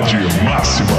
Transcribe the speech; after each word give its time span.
Velocidade 0.00 0.16
máxima. 0.42 0.96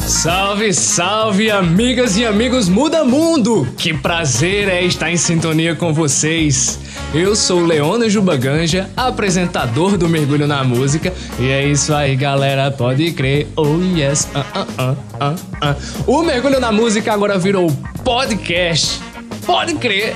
Salve, 0.00 0.72
salve, 0.72 1.50
amigas 1.50 2.16
e 2.16 2.26
amigos 2.26 2.68
Muda 2.68 3.04
Mundo! 3.04 3.68
Que 3.78 3.94
prazer 3.94 4.68
é 4.68 4.82
estar 4.82 5.10
em 5.10 5.16
sintonia 5.16 5.76
com 5.76 5.94
vocês. 5.94 6.80
Eu 7.14 7.36
sou 7.36 7.64
Leona 7.64 8.10
Jubaganja, 8.10 8.90
apresentador 8.96 9.96
do 9.96 10.08
Mergulho 10.08 10.46
na 10.46 10.64
Música, 10.64 11.12
e 11.38 11.48
é 11.48 11.64
isso 11.64 11.94
aí, 11.94 12.16
galera, 12.16 12.70
pode 12.70 13.12
crer. 13.12 13.48
Oh 13.56 13.78
yes, 13.96 14.28
uh, 14.34 14.38
uh, 14.38 14.92
uh, 14.92 14.96
uh, 15.24 16.10
uh. 16.10 16.18
O 16.18 16.22
Mergulho 16.22 16.60
na 16.60 16.72
Música 16.72 17.12
agora 17.12 17.38
virou 17.38 17.70
podcast. 18.04 19.09
Pode 19.44 19.74
crer! 19.74 20.14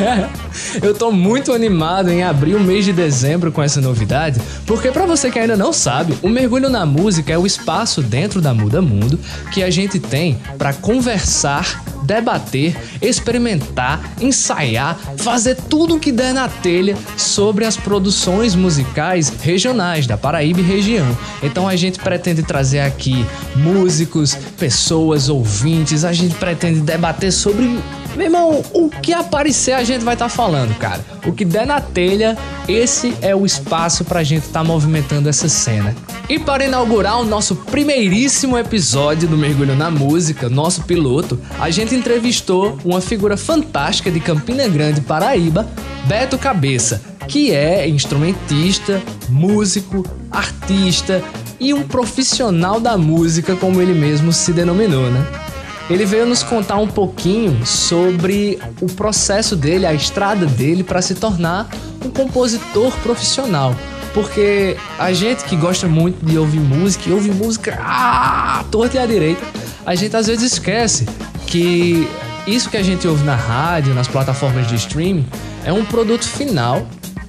Eu 0.82 0.94
tô 0.94 1.10
muito 1.10 1.52
animado 1.52 2.10
em 2.10 2.22
abrir 2.22 2.54
o 2.54 2.60
mês 2.60 2.84
de 2.84 2.92
dezembro 2.92 3.52
com 3.52 3.62
essa 3.62 3.80
novidade, 3.80 4.40
porque 4.66 4.90
para 4.90 5.06
você 5.06 5.30
que 5.30 5.38
ainda 5.38 5.56
não 5.56 5.72
sabe, 5.72 6.16
o 6.22 6.28
Mergulho 6.28 6.68
na 6.68 6.84
Música 6.84 7.32
é 7.32 7.38
o 7.38 7.46
espaço 7.46 8.02
dentro 8.02 8.40
da 8.40 8.52
Muda 8.52 8.82
Mundo 8.82 9.18
que 9.52 9.62
a 9.62 9.70
gente 9.70 9.98
tem 9.98 10.38
para 10.58 10.72
conversar, 10.72 11.82
debater, 12.02 12.76
experimentar, 13.00 14.00
ensaiar, 14.20 14.98
fazer 15.18 15.56
tudo 15.56 15.96
o 15.96 16.00
que 16.00 16.10
der 16.10 16.34
na 16.34 16.48
telha 16.48 16.96
sobre 17.16 17.64
as 17.64 17.76
produções 17.76 18.54
musicais 18.54 19.32
regionais 19.40 20.06
da 20.06 20.16
Paraíba 20.16 20.60
e 20.60 20.64
região. 20.64 21.16
Então 21.42 21.68
a 21.68 21.76
gente 21.76 21.98
pretende 21.98 22.42
trazer 22.42 22.80
aqui 22.80 23.24
músicos, 23.54 24.34
pessoas, 24.58 25.28
ouvintes, 25.28 26.04
a 26.04 26.12
gente 26.12 26.34
pretende 26.34 26.80
debater 26.80 27.32
sobre 27.32 27.78
meu 28.16 28.26
irmão, 28.26 28.62
o 28.72 28.88
que 28.88 29.12
aparecer 29.12 29.72
a 29.72 29.84
gente 29.84 30.04
vai 30.04 30.14
estar 30.14 30.26
tá 30.26 30.28
falando, 30.28 30.76
cara. 30.76 31.00
O 31.26 31.32
que 31.32 31.44
der 31.44 31.66
na 31.66 31.80
telha, 31.80 32.36
esse 32.68 33.14
é 33.20 33.34
o 33.34 33.46
espaço 33.46 34.04
pra 34.04 34.22
gente 34.22 34.46
estar 34.46 34.60
tá 34.60 34.64
movimentando 34.64 35.28
essa 35.28 35.48
cena. 35.48 35.94
E 36.28 36.38
para 36.38 36.64
inaugurar 36.64 37.20
o 37.20 37.24
nosso 37.24 37.56
primeiríssimo 37.56 38.56
episódio 38.56 39.28
do 39.28 39.36
Mergulho 39.36 39.74
na 39.74 39.90
Música, 39.90 40.48
nosso 40.48 40.82
piloto, 40.82 41.40
a 41.58 41.70
gente 41.70 41.94
entrevistou 41.94 42.78
uma 42.84 43.00
figura 43.00 43.36
fantástica 43.36 44.10
de 44.10 44.20
Campina 44.20 44.68
Grande, 44.68 45.00
Paraíba, 45.00 45.68
Beto 46.06 46.38
Cabeça, 46.38 47.02
que 47.26 47.52
é 47.52 47.88
instrumentista, 47.88 49.02
músico, 49.28 50.04
artista 50.30 51.22
e 51.58 51.74
um 51.74 51.82
profissional 51.82 52.80
da 52.80 52.96
música, 52.96 53.54
como 53.56 53.80
ele 53.80 53.92
mesmo 53.92 54.32
se 54.32 54.52
denominou, 54.52 55.10
né? 55.10 55.49
Ele 55.90 56.06
veio 56.06 56.24
nos 56.24 56.44
contar 56.44 56.76
um 56.76 56.86
pouquinho 56.86 57.66
sobre 57.66 58.60
o 58.80 58.86
processo 58.86 59.56
dele, 59.56 59.84
a 59.84 59.92
estrada 59.92 60.46
dele 60.46 60.84
para 60.84 61.02
se 61.02 61.16
tornar 61.16 61.68
um 62.04 62.08
compositor 62.08 62.92
profissional. 62.98 63.74
Porque 64.14 64.76
a 64.98 65.12
gente 65.12 65.44
que 65.44 65.56
gosta 65.56 65.88
muito 65.88 66.24
de 66.24 66.38
ouvir 66.38 66.60
música, 66.60 67.08
e 67.08 67.12
ouve 67.12 67.30
música 67.32 67.76
ah, 67.82 68.64
torta 68.70 68.96
e 68.96 69.00
à 69.00 69.06
direita, 69.06 69.42
a 69.84 69.96
gente 69.96 70.16
às 70.16 70.28
vezes 70.28 70.52
esquece 70.52 71.06
que 71.46 72.08
isso 72.46 72.70
que 72.70 72.76
a 72.76 72.82
gente 72.82 73.06
ouve 73.08 73.24
na 73.24 73.34
rádio, 73.34 73.92
nas 73.92 74.06
plataformas 74.06 74.68
de 74.68 74.76
streaming, 74.76 75.26
é 75.64 75.72
um 75.72 75.84
produto 75.84 76.24
final 76.24 76.86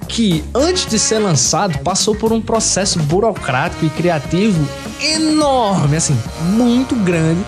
que, 0.08 0.44
antes 0.54 0.86
de 0.86 0.98
ser 0.98 1.18
lançado, 1.18 1.78
passou 1.80 2.14
por 2.14 2.32
um 2.32 2.40
processo 2.40 2.98
burocrático 3.00 3.84
e 3.84 3.90
criativo 3.90 4.64
enorme, 5.00 5.96
assim, 5.96 6.16
muito 6.54 6.94
grande 6.94 7.40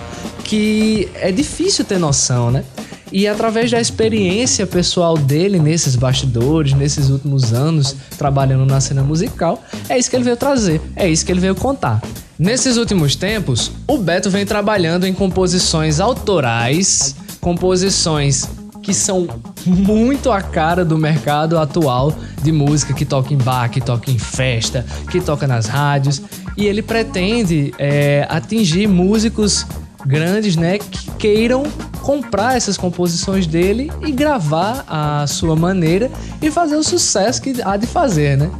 que 0.45 1.09
é 1.15 1.31
difícil 1.31 1.83
ter 1.83 1.97
noção, 1.97 2.51
né? 2.51 2.63
E 3.11 3.27
através 3.27 3.71
da 3.71 3.79
experiência 3.79 4.65
pessoal 4.65 5.17
dele 5.17 5.59
nesses 5.59 5.95
bastidores, 5.95 6.73
nesses 6.73 7.09
últimos 7.09 7.53
anos 7.53 7.95
trabalhando 8.17 8.65
na 8.65 8.79
cena 8.79 9.03
musical, 9.03 9.63
é 9.89 9.97
isso 9.97 10.09
que 10.09 10.15
ele 10.15 10.23
veio 10.23 10.37
trazer, 10.37 10.81
é 10.95 11.07
isso 11.09 11.25
que 11.25 11.31
ele 11.31 11.39
veio 11.39 11.55
contar. 11.55 12.01
Nesses 12.37 12.77
últimos 12.77 13.15
tempos, 13.15 13.71
o 13.87 13.97
Beto 13.97 14.29
vem 14.29 14.45
trabalhando 14.45 15.07
em 15.07 15.13
composições 15.13 15.99
autorais, 15.99 17.15
composições 17.39 18.47
que 18.81 18.93
são 18.93 19.27
muito 19.65 20.29
a 20.31 20.41
cara 20.41 20.85
do 20.85 20.97
mercado 20.97 21.57
atual 21.57 22.13
de 22.43 22.51
música 22.51 22.93
que 22.93 23.03
toca 23.03 23.33
em 23.33 23.37
bar, 23.37 23.69
que 23.69 23.81
toca 23.81 24.11
em 24.11 24.19
festa, 24.19 24.85
que 25.09 25.19
toca 25.19 25.47
nas 25.47 25.65
rádios. 25.65 26.21
E 26.55 26.65
ele 26.65 26.83
pretende 26.83 27.73
é, 27.79 28.27
atingir 28.29 28.87
músicos 28.87 29.65
grandes, 30.05 30.55
né, 30.55 30.77
que 30.77 31.11
queiram 31.11 31.63
comprar 32.01 32.55
essas 32.55 32.77
composições 32.77 33.47
dele 33.47 33.91
e 34.05 34.11
gravar 34.11 34.85
a 34.87 35.25
sua 35.27 35.55
maneira 35.55 36.11
e 36.41 36.51
fazer 36.51 36.75
o 36.75 36.83
sucesso 36.83 37.41
que 37.41 37.55
há 37.63 37.75
de 37.77 37.87
fazer, 37.87 38.37
né? 38.37 38.51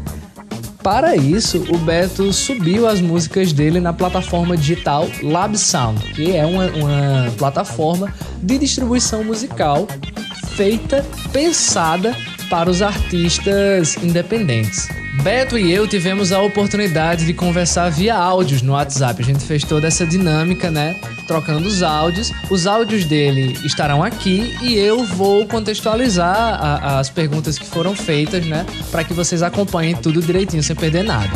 Para 0.81 1.15
isso, 1.15 1.65
o 1.69 1.77
Beto 1.79 2.31
subiu 2.31 2.87
as 2.87 3.01
músicas 3.01 3.51
dele 3.51 3.79
na 3.79 3.91
plataforma 3.91 4.55
digital 4.55 5.09
LabSound, 5.23 5.99
que 6.13 6.35
é 6.35 6.45
uma, 6.45 6.67
uma 6.67 7.31
plataforma 7.37 8.13
de 8.41 8.59
distribuição 8.59 9.23
musical 9.23 9.87
feita, 10.55 11.03
pensada 11.33 12.15
para 12.49 12.69
os 12.69 12.81
artistas 12.83 13.97
independentes. 13.97 14.87
Beto 15.23 15.57
e 15.57 15.71
eu 15.71 15.87
tivemos 15.87 16.31
a 16.31 16.41
oportunidade 16.41 17.25
de 17.25 17.33
conversar 17.33 17.89
via 17.89 18.15
áudios 18.15 18.61
no 18.61 18.73
WhatsApp. 18.73 19.21
A 19.21 19.25
gente 19.25 19.43
fez 19.43 19.63
toda 19.63 19.87
essa 19.87 20.05
dinâmica, 20.05 20.69
né? 20.69 20.95
Trocando 21.27 21.67
os 21.67 21.81
áudios. 21.81 22.31
Os 22.49 22.67
áudios 22.67 23.05
dele 23.05 23.57
estarão 23.63 24.03
aqui 24.03 24.55
e 24.61 24.75
eu 24.75 25.03
vou 25.03 25.45
contextualizar 25.47 26.35
a, 26.35 26.99
as 26.99 27.09
perguntas 27.09 27.57
que 27.57 27.65
foram 27.65 27.95
feitas, 27.95 28.45
né? 28.45 28.65
Para 28.91 29.03
que 29.03 29.13
vocês 29.13 29.41
acompanhem 29.41 29.95
tudo 29.95 30.21
direitinho, 30.21 30.61
sem 30.61 30.75
perder 30.75 31.03
nada. 31.03 31.31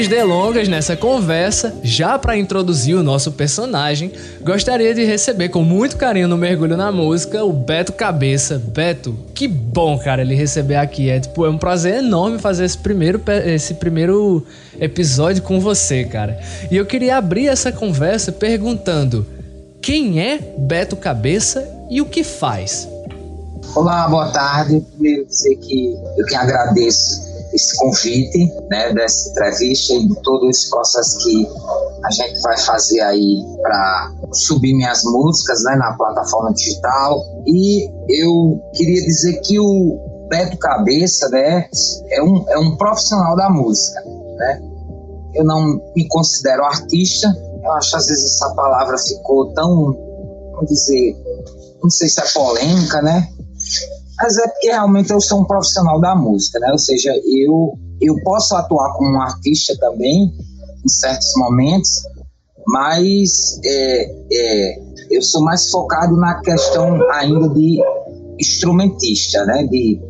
Mais 0.00 0.08
delongas 0.08 0.66
nessa 0.66 0.96
conversa, 0.96 1.74
já 1.82 2.18
para 2.18 2.38
introduzir 2.38 2.96
o 2.96 3.02
nosso 3.02 3.32
personagem, 3.32 4.10
gostaria 4.40 4.94
de 4.94 5.04
receber 5.04 5.50
com 5.50 5.62
muito 5.62 5.98
carinho 5.98 6.26
no 6.26 6.38
Mergulho 6.38 6.74
na 6.74 6.90
Música 6.90 7.44
o 7.44 7.52
Beto 7.52 7.92
Cabeça. 7.92 8.58
Beto, 8.58 9.14
que 9.34 9.46
bom, 9.46 9.98
cara, 9.98 10.22
ele 10.22 10.34
receber 10.34 10.76
aqui. 10.76 11.10
É, 11.10 11.20
tipo, 11.20 11.44
é 11.44 11.50
um 11.50 11.58
prazer 11.58 11.96
enorme 11.96 12.38
fazer 12.38 12.64
esse 12.64 12.78
primeiro, 12.78 13.20
esse 13.44 13.74
primeiro 13.74 14.46
episódio 14.80 15.42
com 15.42 15.60
você, 15.60 16.02
cara. 16.04 16.40
E 16.70 16.76
eu 16.78 16.86
queria 16.86 17.18
abrir 17.18 17.48
essa 17.48 17.70
conversa 17.70 18.32
perguntando: 18.32 19.26
quem 19.82 20.18
é 20.18 20.38
Beto 20.56 20.96
Cabeça 20.96 21.68
e 21.90 22.00
o 22.00 22.06
que 22.06 22.24
faz? 22.24 22.88
Olá, 23.74 24.08
boa 24.08 24.30
tarde. 24.30 24.82
Primeiro 24.94 25.26
dizer 25.26 25.56
que 25.56 25.94
eu 26.16 26.24
que 26.24 26.34
agradeço 26.34 27.29
esse 27.52 27.76
convite, 27.76 28.52
né, 28.70 28.92
dessa 28.92 29.30
entrevista 29.30 29.94
e 29.94 30.06
de 30.06 30.22
todo 30.22 30.48
esse 30.48 30.70
processo 30.70 31.18
que 31.18 31.48
a 32.04 32.10
gente 32.10 32.40
vai 32.40 32.58
fazer 32.58 33.00
aí 33.00 33.38
para 33.62 34.12
subir 34.32 34.74
minhas 34.74 35.02
músicas, 35.04 35.62
né, 35.64 35.76
na 35.76 35.92
plataforma 35.94 36.52
digital. 36.52 37.22
E 37.46 37.90
eu 38.08 38.60
queria 38.74 39.04
dizer 39.04 39.40
que 39.40 39.58
o 39.58 40.26
Beto 40.28 40.56
Cabeça, 40.58 41.28
né, 41.28 41.68
é 42.10 42.22
um, 42.22 42.44
é 42.48 42.58
um 42.58 42.76
profissional 42.76 43.34
da 43.36 43.50
música, 43.50 44.00
né? 44.36 44.62
Eu 45.34 45.44
não 45.44 45.80
me 45.94 46.08
considero 46.08 46.64
artista, 46.64 47.32
eu 47.62 47.72
acho 47.72 47.96
às 47.96 48.06
vezes 48.06 48.36
essa 48.36 48.52
palavra 48.54 48.98
ficou 48.98 49.52
tão, 49.52 49.96
vamos 50.52 50.68
dizer, 50.68 51.16
não 51.82 51.90
sei 51.90 52.08
se 52.08 52.20
é 52.20 52.24
polêmica, 52.32 53.00
né? 53.02 53.28
Mas 54.20 54.36
é 54.36 54.48
porque 54.48 54.66
realmente 54.66 55.10
eu 55.10 55.20
sou 55.20 55.40
um 55.40 55.44
profissional 55.44 56.00
da 56.00 56.14
música, 56.14 56.58
né? 56.58 56.70
Ou 56.72 56.78
seja, 56.78 57.12
eu, 57.24 57.78
eu 58.00 58.14
posso 58.22 58.54
atuar 58.54 58.92
como 58.94 59.16
um 59.16 59.20
artista 59.20 59.74
também, 59.78 60.32
em 60.84 60.88
certos 60.88 61.32
momentos, 61.36 62.02
mas 62.66 63.58
é, 63.64 64.10
é, 64.32 64.82
eu 65.10 65.22
sou 65.22 65.42
mais 65.42 65.70
focado 65.70 66.16
na 66.16 66.40
questão 66.40 67.00
ainda 67.12 67.48
de 67.48 67.82
instrumentista, 68.38 69.44
né? 69.46 69.66
De 69.66 70.00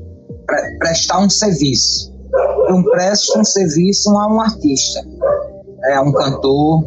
pre 0.47 0.79
prestar 0.79 1.21
um 1.21 1.31
serviço. 1.31 2.13
Eu 2.69 2.83
presto 2.91 3.39
um 3.39 3.45
serviço 3.45 4.11
a 4.17 4.27
um 4.33 4.41
artista, 4.41 5.01
é, 5.85 5.95
a 5.95 6.03
um 6.03 6.13
cantor, 6.13 6.85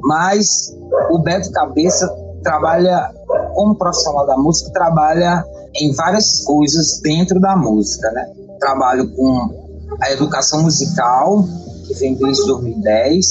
mas 0.00 0.74
o 1.10 1.18
Beto 1.18 1.50
Cabeça 1.52 2.08
trabalha 2.42 3.12
como 3.54 3.76
profissional 3.76 4.26
da 4.26 4.36
música, 4.36 4.70
trabalha 4.72 5.44
em 5.76 5.92
várias 5.94 6.40
coisas 6.40 7.00
dentro 7.02 7.40
da 7.40 7.56
música, 7.56 8.10
né? 8.12 8.26
Trabalho 8.60 9.10
com 9.14 9.64
a 10.00 10.12
educação 10.12 10.62
musical, 10.62 11.44
que 11.86 11.94
vem 11.94 12.14
desde 12.14 12.46
2010. 12.46 13.26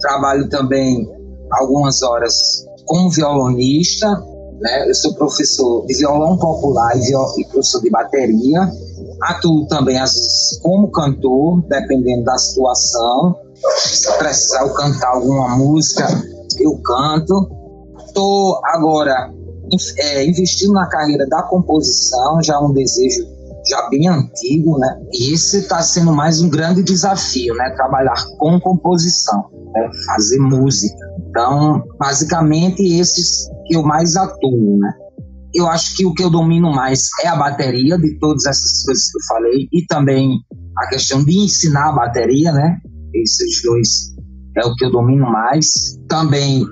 Trabalho 0.00 0.48
também 0.48 1.08
algumas 1.50 2.02
horas 2.02 2.64
como 2.86 3.10
violonista, 3.10 4.08
né? 4.60 4.88
Eu 4.88 4.94
sou 4.94 5.14
professor 5.14 5.86
de 5.86 5.94
violão 5.94 6.36
popular 6.38 6.96
e, 6.96 7.00
viol 7.00 7.32
e 7.38 7.44
professor 7.46 7.82
de 7.82 7.90
bateria. 7.90 8.72
atuo 9.22 9.66
também, 9.66 9.98
às 9.98 10.14
vezes, 10.14 10.58
como 10.62 10.90
cantor, 10.90 11.62
dependendo 11.68 12.24
da 12.24 12.38
situação. 12.38 13.36
Se 13.76 14.10
precisar 14.18 14.62
eu 14.62 14.74
cantar 14.74 15.08
alguma 15.08 15.56
música, 15.56 16.06
eu 16.58 16.76
canto. 16.78 17.50
Estou 18.06 18.60
agora 18.64 19.32
é, 19.98 20.24
investindo 20.26 20.72
na 20.72 20.88
carreira 20.88 21.26
da 21.26 21.42
composição, 21.44 22.42
já 22.42 22.60
um 22.60 22.72
desejo 22.72 23.24
já 23.68 23.88
bem 23.88 24.08
antigo, 24.08 24.78
né? 24.78 25.00
E 25.12 25.32
esse 25.32 25.58
está 25.58 25.80
sendo 25.82 26.12
mais 26.12 26.40
um 26.40 26.50
grande 26.50 26.82
desafio, 26.82 27.54
né? 27.54 27.70
Trabalhar 27.70 28.24
com 28.38 28.60
composição, 28.60 29.50
né? 29.72 29.90
fazer 30.06 30.38
música. 30.38 30.98
Então, 31.28 31.82
basicamente, 31.98 32.82
esses 32.82 33.48
que 33.66 33.76
eu 33.76 33.82
mais 33.82 34.16
atuo, 34.16 34.78
né? 34.78 34.92
Eu 35.54 35.68
acho 35.68 35.96
que 35.96 36.06
o 36.06 36.14
que 36.14 36.24
eu 36.24 36.30
domino 36.30 36.72
mais 36.72 37.08
é 37.22 37.28
a 37.28 37.36
bateria, 37.36 37.98
de 37.98 38.18
todas 38.18 38.46
essas 38.46 38.84
coisas 38.84 39.10
que 39.10 39.18
eu 39.18 39.22
falei, 39.28 39.68
e 39.72 39.86
também 39.86 40.38
a 40.78 40.88
questão 40.88 41.22
de 41.24 41.38
ensinar 41.38 41.90
a 41.90 41.92
bateria, 41.92 42.52
né? 42.52 42.78
Esses 43.14 43.62
dois 43.62 44.12
é 44.56 44.66
o 44.66 44.74
que 44.74 44.86
eu 44.86 44.90
domino 44.90 45.30
mais. 45.30 45.98
Também 46.08 46.66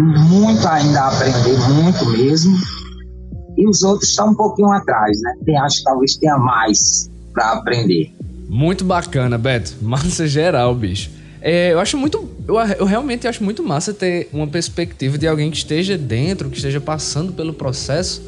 muito 0.00 0.66
ainda 0.66 1.00
a 1.00 1.08
aprender, 1.08 1.58
muito 1.68 2.06
mesmo. 2.06 2.56
E 3.56 3.68
os 3.68 3.82
outros 3.82 4.10
estão 4.10 4.30
um 4.30 4.34
pouquinho 4.34 4.70
atrás, 4.70 5.20
né? 5.20 5.34
Tem, 5.44 5.58
acho 5.58 5.78
que 5.78 5.84
talvez 5.84 6.16
tenha 6.16 6.38
mais 6.38 7.10
para 7.32 7.52
aprender. 7.52 8.12
Muito 8.48 8.84
bacana, 8.84 9.36
Beto. 9.36 9.74
Massa 9.82 10.26
geral, 10.26 10.74
bicho. 10.74 11.10
É, 11.42 11.72
eu 11.72 11.80
acho 11.80 11.96
muito. 11.96 12.28
Eu, 12.46 12.56
eu, 12.56 12.84
realmente 12.84 13.26
acho 13.26 13.42
muito 13.42 13.62
massa 13.62 13.94
ter 13.94 14.28
uma 14.30 14.46
perspectiva 14.46 15.16
de 15.16 15.26
alguém 15.26 15.50
que 15.50 15.56
esteja 15.56 15.96
dentro, 15.96 16.50
que 16.50 16.56
esteja 16.56 16.80
passando 16.80 17.32
pelo 17.32 17.54
processo 17.54 18.22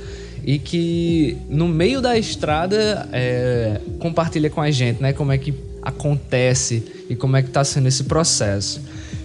e 0.45 0.59
que 0.59 1.37
no 1.49 1.69
meio 1.69 2.01
da 2.01 2.17
estrada 2.17 3.09
é, 3.13 3.81
compartilha 3.99 4.49
com 4.49 4.63
a 4.63 4.71
gente, 4.71 5.03
né? 5.03 5.13
Como 5.13 5.31
é 5.31 5.37
que 5.37 5.53
acontece 5.83 7.05
e 7.11 7.17
como 7.17 7.37
é 7.37 7.43
que 7.43 7.51
tá 7.51 7.65
sendo 7.65 7.89
esse 7.89 8.05
processo. 8.05 8.81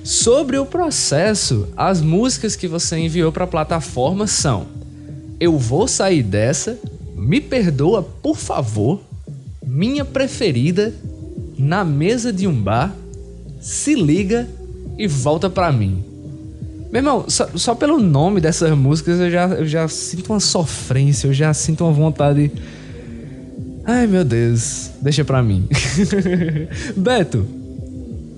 Sobre 0.07 0.57
o 0.57 0.65
processo, 0.65 1.67
as 1.75 1.99
músicas 1.99 2.55
que 2.55 2.65
você 2.65 2.97
enviou 2.97 3.29
para 3.29 3.43
a 3.43 3.47
plataforma 3.47 4.25
são 4.25 4.67
Eu 5.37 5.57
Vou 5.57 5.85
Sair 5.85 6.23
Dessa, 6.23 6.79
Me 7.13 7.41
Perdoa, 7.41 8.01
por 8.01 8.37
favor, 8.37 9.01
Minha 9.61 10.05
Preferida, 10.05 10.93
Na 11.57 11.83
Mesa 11.83 12.31
de 12.31 12.47
um 12.47 12.53
Bar 12.53 12.95
se 13.59 13.95
liga 13.95 14.47
e 14.97 15.09
volta 15.09 15.49
pra 15.49 15.73
mim. 15.73 16.01
Meu 16.89 16.99
irmão, 16.99 17.25
só, 17.27 17.49
só, 17.55 17.75
pelo 17.75 17.99
nome 17.99 18.39
dessas 18.39 18.71
músicas 18.77 19.19
eu 19.19 19.29
já, 19.29 19.47
eu 19.47 19.67
já 19.67 19.89
sinto 19.89 20.31
uma 20.31 20.39
sofrência, 20.39 21.27
eu 21.27 21.33
já 21.33 21.53
sinto 21.53 21.83
uma 21.83 21.91
vontade. 21.91 22.49
Ai 23.83 24.07
meu 24.07 24.23
Deus, 24.23 24.89
deixa 25.01 25.25
pra 25.25 25.43
mim. 25.43 25.67
Beto, 26.95 27.56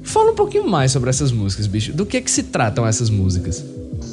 fala 0.09 0.31
um 0.31 0.35
pouquinho 0.35 0.67
mais 0.67 0.91
sobre 0.91 1.09
essas 1.09 1.31
músicas, 1.31 1.67
bicho. 1.67 1.93
Do 1.93 2.05
que 2.05 2.19
que 2.21 2.31
se 2.31 2.43
tratam 2.43 2.85
essas 2.85 3.09
músicas? 3.09 3.63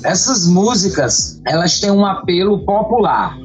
Essas 0.04 0.46
músicas, 0.46 1.40
elas 1.46 1.80
têm 1.80 1.90
um 1.90 2.04
apelo 2.04 2.64
popular. 2.64 3.36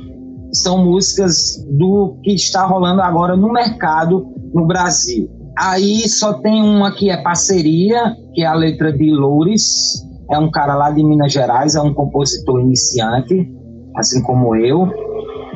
São 0.54 0.84
músicas 0.84 1.66
do 1.70 2.18
que 2.24 2.34
está 2.34 2.66
rolando 2.66 3.02
agora 3.02 3.38
no 3.38 3.52
mercado 3.52 4.28
no 4.54 4.68
Brasil. 4.68 5.30
Aí 5.58 6.08
só 6.10 6.34
tem 6.34 6.62
uma 6.62 6.92
que 6.92 7.10
é 7.10 7.22
parceria, 7.22 8.16
que 8.34 8.42
é 8.44 8.46
a 8.46 8.54
letra 8.54 8.92
de 8.92 9.12
Loures, 9.12 10.04
é 10.30 10.38
um 10.38 10.50
cara 10.52 10.76
lá 10.76 10.92
de 10.92 11.04
Minas 11.04 11.32
Gerais, 11.32 11.76
é 11.76 11.82
um 11.82 11.94
compositor 11.94 12.62
iniciante, 12.62 13.50
assim 13.96 14.22
como 14.24 14.56
eu. 14.56 14.90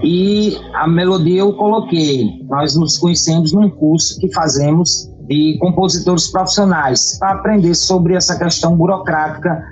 E 0.03 0.57
a 0.73 0.87
melodia 0.87 1.39
eu 1.39 1.53
coloquei. 1.53 2.29
Nós 2.49 2.75
nos 2.75 2.97
conhecemos 2.97 3.51
num 3.51 3.69
curso 3.69 4.19
que 4.19 4.31
fazemos 4.33 5.09
de 5.27 5.57
compositores 5.59 6.27
profissionais 6.31 7.17
para 7.19 7.31
aprender 7.31 7.73
sobre 7.75 8.15
essa 8.15 8.37
questão 8.37 8.75
burocrática 8.75 9.63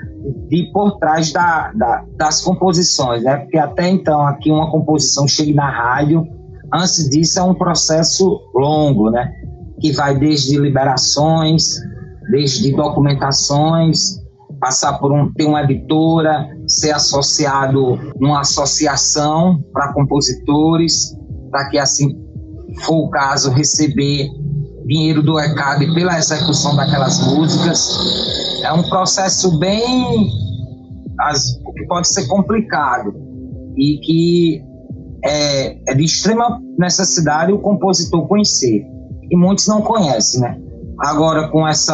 de 0.50 0.72
por 0.72 0.98
trás 0.98 1.32
da, 1.32 1.72
da, 1.74 2.04
das 2.18 2.42
composições, 2.42 3.24
né? 3.24 3.38
Porque 3.38 3.58
até 3.58 3.90
então 3.90 4.22
aqui 4.26 4.50
uma 4.52 4.72
composição 4.72 5.28
chega 5.28 5.54
na 5.54 5.70
rádio, 5.70 6.26
antes 6.74 7.10
disso 7.10 7.40
é 7.40 7.44
um 7.44 7.54
processo 7.54 8.40
longo, 8.56 9.10
né? 9.10 9.32
que 9.84 9.92
vai 9.92 10.18
desde 10.18 10.58
liberações, 10.58 11.82
desde 12.32 12.72
documentações, 12.74 14.18
passar 14.58 14.98
por 14.98 15.12
um, 15.12 15.30
ter 15.34 15.46
uma 15.46 15.62
editora, 15.62 16.48
ser 16.66 16.92
associado 16.92 18.00
numa 18.18 18.40
associação 18.40 19.62
para 19.74 19.92
compositores, 19.92 21.14
para 21.52 21.70
que 21.70 21.78
assim 21.78 22.18
for 22.86 23.08
o 23.08 23.10
caso 23.10 23.52
receber 23.52 24.30
dinheiro 24.86 25.22
do 25.22 25.40
ECAD 25.40 25.94
pela 25.94 26.18
execução 26.18 26.76
daquelas 26.76 27.20
músicas. 27.26 28.62
É 28.64 28.72
um 28.74 28.84
processo 28.84 29.58
bem 29.58 30.30
que 31.76 31.86
pode 31.88 32.08
ser 32.08 32.28
complicado 32.28 33.14
e 33.78 33.98
que 34.00 34.64
é, 35.24 35.92
é 35.92 35.96
de 35.96 36.04
extrema 36.04 36.60
necessidade 36.78 37.52
o 37.52 37.60
compositor 37.60 38.28
conhecer 38.28 38.86
e 39.30 39.38
muitos 39.38 39.68
não 39.68 39.82
conhecem, 39.82 40.42
né? 40.42 40.58
Agora, 41.00 41.48
com 41.50 41.68
esse 41.68 41.92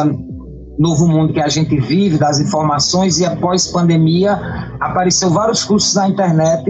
novo 0.78 1.06
mundo 1.06 1.32
que 1.32 1.40
a 1.40 1.48
gente 1.48 1.78
vive, 1.78 2.18
das 2.18 2.38
informações, 2.40 3.18
e 3.18 3.24
após 3.24 3.66
pandemia, 3.66 4.32
apareceu 4.80 5.30
vários 5.30 5.64
cursos 5.64 5.94
na 5.94 6.08
internet 6.08 6.64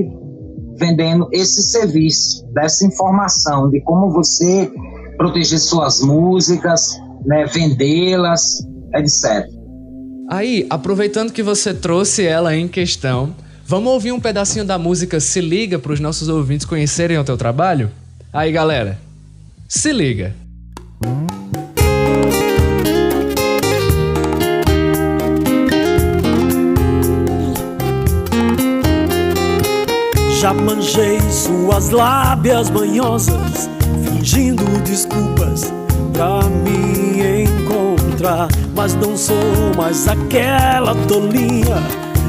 vendendo 0.76 1.28
esse 1.32 1.62
serviço, 1.62 2.46
dessa 2.52 2.86
informação, 2.86 3.68
de 3.68 3.80
como 3.82 4.10
você 4.10 4.72
proteger 5.20 5.58
suas 5.58 6.00
músicas, 6.00 6.98
né, 7.26 7.44
vendê-las, 7.44 8.66
etc. 8.94 9.46
Aí, 10.30 10.66
aproveitando 10.70 11.30
que 11.30 11.42
você 11.42 11.74
trouxe 11.74 12.24
ela 12.24 12.56
em 12.56 12.66
questão, 12.66 13.34
vamos 13.66 13.92
ouvir 13.92 14.12
um 14.12 14.20
pedacinho 14.20 14.64
da 14.64 14.78
música 14.78 15.20
Se 15.20 15.42
Liga 15.42 15.78
para 15.78 15.92
os 15.92 16.00
nossos 16.00 16.28
ouvintes 16.30 16.64
conhecerem 16.64 17.18
o 17.18 17.24
teu 17.24 17.36
trabalho? 17.36 17.90
Aí, 18.32 18.50
galera, 18.50 18.98
se 19.68 19.92
liga! 19.92 20.34
Já 30.40 30.54
manjei 30.54 31.20
suas 31.20 31.90
lábias 31.90 32.70
manhosas, 32.70 33.68
fingindo 34.20 34.64
desculpas 34.84 35.72
pra 36.12 36.42
me 36.42 37.44
encontrar. 37.44 38.48
Mas 38.74 38.94
não 38.94 39.16
sou 39.16 39.34
mais 39.76 40.06
aquela 40.06 40.94
tolinha 41.08 41.76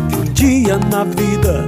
que 0.09 0.15
um 0.15 0.23
dia 0.33 0.79
na 0.89 1.03
vida 1.03 1.65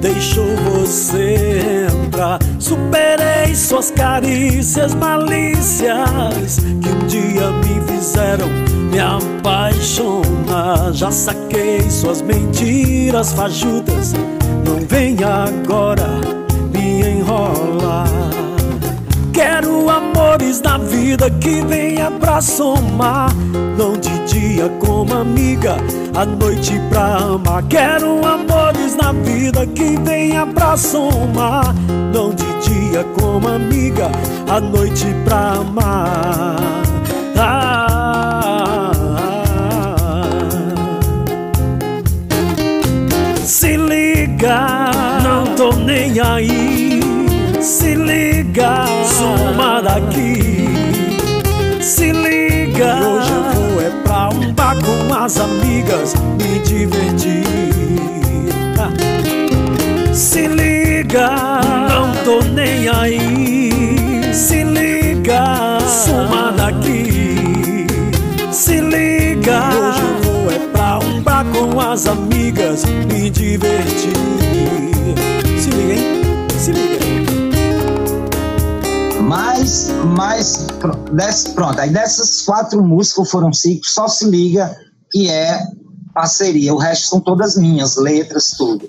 deixou 0.00 0.48
você 0.70 1.86
entrar. 2.04 2.38
Superei 2.58 3.54
suas 3.54 3.90
carícias, 3.90 4.94
malícias 4.94 6.58
que 6.58 6.88
um 6.88 7.06
dia 7.06 7.50
me 7.52 7.92
fizeram 7.92 8.48
me 8.90 8.98
apaixonar. 8.98 10.92
Já 10.92 11.10
saquei 11.10 11.90
suas 11.90 12.22
mentiras 12.22 13.32
fajutas 13.32 14.14
não 14.64 14.80
vem 14.88 15.18
agora 15.22 16.08
me 16.72 17.02
enrolar. 17.02 18.45
Quero 19.36 19.90
amores 19.90 20.62
na 20.62 20.78
vida 20.78 21.28
que 21.28 21.60
venha 21.60 22.10
pra 22.10 22.40
somar. 22.40 23.30
Não 23.76 23.92
de 23.92 24.18
dia 24.24 24.66
como 24.80 25.12
amiga, 25.12 25.76
à 26.14 26.24
noite 26.24 26.80
pra 26.88 27.16
amar. 27.16 27.62
Quero 27.64 28.24
amores 28.26 28.96
na 28.96 29.12
vida 29.12 29.66
que 29.66 29.98
venha 29.98 30.46
pra 30.46 30.74
somar. 30.78 31.74
Não 32.14 32.30
de 32.30 32.46
dia 32.66 33.04
como 33.20 33.46
amiga, 33.46 34.10
à 34.48 34.58
noite 34.58 35.04
pra 35.26 35.52
amar. 35.52 36.56
Ah, 37.38 38.90
se 43.44 43.76
liga, 43.76 44.90
não 45.22 45.44
tô 45.54 45.76
nem 45.76 46.18
aí. 46.20 46.75
Se 47.66 47.96
liga, 47.96 48.86
suma 49.04 49.82
daqui. 49.82 50.68
Se 51.82 52.12
liga, 52.12 52.94
hoje 52.94 53.32
eu 53.32 53.42
vou 53.42 53.82
é 53.82 53.90
pra 54.04 54.28
um 54.28 54.52
bar 54.52 54.76
com 54.76 55.12
as 55.12 55.36
amigas 55.40 56.14
me 56.38 56.60
divertir. 56.60 57.42
Se 60.14 60.46
liga, 60.46 61.28
não 61.88 62.12
tô 62.24 62.40
nem 62.50 62.88
aí. 62.88 64.32
Se 64.32 64.62
liga, 64.62 65.80
suma 65.88 66.52
daqui. 66.52 67.84
Se 68.52 68.80
liga, 68.80 69.70
hoje 69.70 70.02
eu 70.02 70.22
vou 70.22 70.52
é 70.52 70.58
pra 70.72 71.00
um 71.00 71.20
bar 71.20 71.44
com 71.46 71.80
as 71.80 72.06
amigas 72.06 72.84
me 72.84 73.28
divertir. 73.28 74.95
Mas, 80.16 80.66
mas 81.12 81.48
pronto, 81.48 81.80
aí 81.80 81.90
dessas 81.90 82.42
quatro 82.42 82.84
músicas 82.84 83.28
foram 83.28 83.52
cinco, 83.52 83.84
só 83.84 84.06
se 84.06 84.24
liga 84.24 84.76
que 85.10 85.28
é 85.28 85.60
parceria. 86.14 86.72
O 86.72 86.78
resto 86.78 87.08
são 87.08 87.20
todas 87.20 87.56
minhas, 87.56 87.96
letras, 87.96 88.54
tudo. 88.56 88.88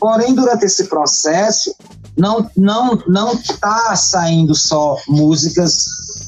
Porém, 0.00 0.34
durante 0.34 0.64
esse 0.64 0.88
processo, 0.88 1.74
não 2.16 2.50
não 2.56 2.98
não 3.06 3.34
está 3.34 3.94
saindo 3.94 4.54
só 4.54 4.96
músicas 5.08 5.86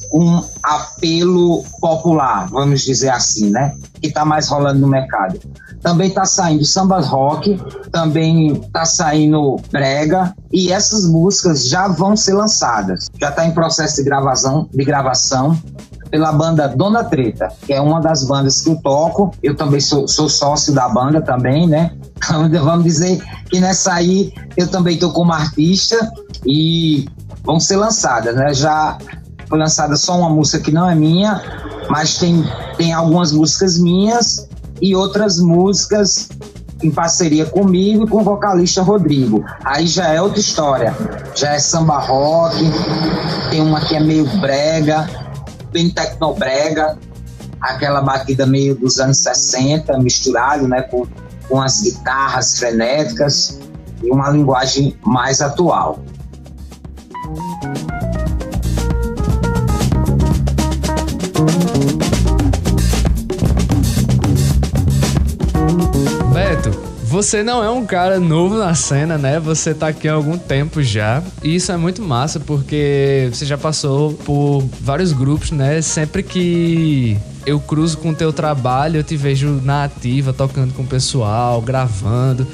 com 0.09 0.43
apelo 0.63 1.63
popular, 1.81 2.49
vamos 2.49 2.81
dizer 2.81 3.09
assim, 3.09 3.49
né? 3.49 3.75
Que 4.01 4.07
está 4.07 4.23
mais 4.23 4.47
rolando 4.47 4.79
no 4.79 4.87
mercado. 4.87 5.39
Também 5.81 6.09
está 6.09 6.25
saindo 6.25 6.65
samba 6.65 6.99
rock, 6.99 7.59
também 7.91 8.53
está 8.53 8.85
saindo 8.85 9.57
brega 9.71 10.35
e 10.51 10.71
essas 10.71 11.05
músicas 11.05 11.67
já 11.67 11.87
vão 11.87 12.15
ser 12.15 12.33
lançadas. 12.33 13.07
Já 13.19 13.29
está 13.29 13.45
em 13.45 13.51
processo 13.51 13.97
de 13.97 14.03
gravação, 14.03 14.67
de 14.73 14.83
gravação 14.83 15.57
pela 16.09 16.31
banda 16.31 16.67
Dona 16.67 17.03
Treta, 17.03 17.49
que 17.65 17.73
é 17.73 17.79
uma 17.79 18.01
das 18.01 18.23
bandas 18.23 18.61
que 18.61 18.69
eu 18.69 18.75
toco. 18.77 19.31
Eu 19.41 19.55
também 19.55 19.79
sou, 19.79 20.07
sou 20.07 20.27
sócio 20.27 20.73
da 20.73 20.89
banda 20.89 21.21
também, 21.21 21.67
né? 21.67 21.91
Vamos 22.63 22.83
dizer 22.83 23.21
que 23.49 23.59
nessa 23.59 23.93
aí 23.93 24.33
eu 24.57 24.67
também 24.67 24.95
estou 24.95 25.11
como 25.13 25.31
artista 25.31 26.11
e 26.45 27.07
vão 27.43 27.59
ser 27.59 27.77
lançadas, 27.77 28.35
né? 28.35 28.53
Já 28.53 28.97
foi 29.47 29.57
lançada 29.57 29.95
só 29.95 30.17
uma 30.17 30.29
música 30.29 30.59
que 30.59 30.71
não 30.71 30.89
é 30.89 30.95
minha, 30.95 31.41
mas 31.89 32.17
tem, 32.17 32.43
tem 32.77 32.93
algumas 32.93 33.31
músicas 33.31 33.77
minhas 33.79 34.47
e 34.81 34.95
outras 34.95 35.39
músicas 35.39 36.29
em 36.81 36.89
parceria 36.89 37.45
comigo 37.45 38.05
e 38.05 38.07
com 38.07 38.17
o 38.17 38.23
vocalista 38.23 38.81
Rodrigo. 38.81 39.43
Aí 39.63 39.85
já 39.85 40.07
é 40.07 40.21
outra 40.21 40.39
história. 40.39 40.95
Já 41.35 41.53
é 41.53 41.59
samba 41.59 41.99
rock, 41.99 42.55
tem 43.49 43.61
uma 43.61 43.81
que 43.81 43.95
é 43.95 43.99
meio 43.99 44.25
brega, 44.39 45.09
bem 45.71 45.89
tecnobrega, 45.89 46.97
aquela 47.59 48.01
batida 48.01 48.45
meio 48.45 48.75
dos 48.75 48.99
anos 48.99 49.17
60, 49.17 49.97
misturado 49.99 50.67
né, 50.67 50.81
com, 50.83 51.05
com 51.47 51.61
as 51.61 51.81
guitarras 51.81 52.57
frenéticas 52.57 53.59
e 54.01 54.09
uma 54.09 54.29
linguagem 54.29 54.97
mais 55.05 55.41
atual. 55.41 55.99
Você 67.19 67.43
não 67.43 67.61
é 67.61 67.69
um 67.69 67.85
cara 67.85 68.17
novo 68.17 68.57
na 68.57 68.73
cena, 68.73 69.17
né? 69.17 69.41
Você 69.41 69.73
tá 69.73 69.89
aqui 69.89 70.07
há 70.07 70.13
algum 70.13 70.37
tempo 70.37 70.81
já. 70.81 71.21
E 71.43 71.53
isso 71.53 71.69
é 71.69 71.75
muito 71.75 72.01
massa 72.01 72.39
porque 72.39 73.29
você 73.29 73.45
já 73.45 73.57
passou 73.57 74.13
por 74.13 74.63
vários 74.79 75.11
grupos, 75.11 75.51
né? 75.51 75.81
Sempre 75.81 76.23
que 76.23 77.17
eu 77.45 77.59
cruzo 77.59 77.97
com 77.97 78.11
o 78.11 78.15
teu 78.15 78.31
trabalho, 78.31 78.95
eu 78.95 79.03
te 79.03 79.17
vejo 79.17 79.59
na 79.65 79.83
ativa, 79.83 80.31
tocando 80.31 80.73
com 80.73 80.83
o 80.83 80.87
pessoal, 80.87 81.61
gravando. 81.61 82.47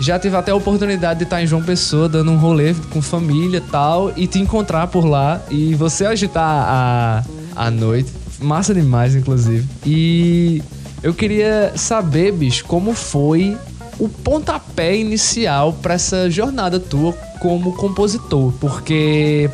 Já 0.00 0.20
tive 0.20 0.36
até 0.36 0.52
a 0.52 0.54
oportunidade 0.54 1.18
de 1.18 1.24
estar 1.24 1.42
em 1.42 1.46
João 1.48 1.64
Pessoa, 1.64 2.08
dando 2.08 2.30
um 2.30 2.36
rolê 2.36 2.74
com 2.92 3.02
família 3.02 3.58
e 3.58 3.70
tal, 3.72 4.12
e 4.16 4.28
te 4.28 4.38
encontrar 4.38 4.86
por 4.86 5.04
lá 5.04 5.42
e 5.50 5.74
você 5.74 6.06
agitar 6.06 6.44
a, 6.46 7.24
a 7.56 7.70
noite. 7.72 8.12
Massa 8.40 8.72
demais, 8.72 9.16
inclusive. 9.16 9.66
E 9.84 10.62
eu 11.02 11.12
queria 11.12 11.72
saber, 11.74 12.30
bicho, 12.30 12.64
como 12.66 12.94
foi 12.94 13.58
o 13.98 14.08
pontapé 14.08 14.96
inicial 14.96 15.72
para 15.72 15.94
essa 15.94 16.30
jornada 16.30 16.80
tua 16.80 17.12
como 17.40 17.74
compositor, 17.74 18.52
porque 18.60 19.50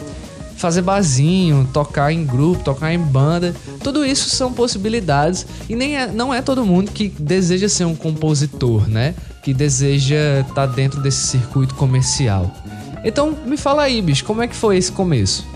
fazer 0.58 0.82
barzinho, 0.82 1.68
tocar 1.72 2.12
em 2.12 2.24
grupo, 2.24 2.62
tocar 2.64 2.92
em 2.92 2.98
banda, 2.98 3.54
tudo 3.82 4.04
isso 4.04 4.28
são 4.28 4.52
possibilidades 4.52 5.46
e 5.68 5.76
nem 5.76 5.96
é, 5.96 6.08
não 6.08 6.34
é 6.34 6.42
todo 6.42 6.66
mundo 6.66 6.90
que 6.90 7.08
deseja 7.08 7.68
ser 7.68 7.84
um 7.84 7.94
compositor, 7.94 8.88
né? 8.88 9.14
Que 9.42 9.54
deseja 9.54 10.40
estar 10.40 10.54
tá 10.54 10.66
dentro 10.66 11.00
desse 11.00 11.26
circuito 11.26 11.74
comercial. 11.74 12.52
Então, 13.04 13.36
me 13.46 13.56
fala 13.56 13.84
aí, 13.84 14.02
bicho, 14.02 14.24
como 14.24 14.42
é 14.42 14.48
que 14.48 14.56
foi 14.56 14.76
esse 14.76 14.90
começo? 14.90 15.46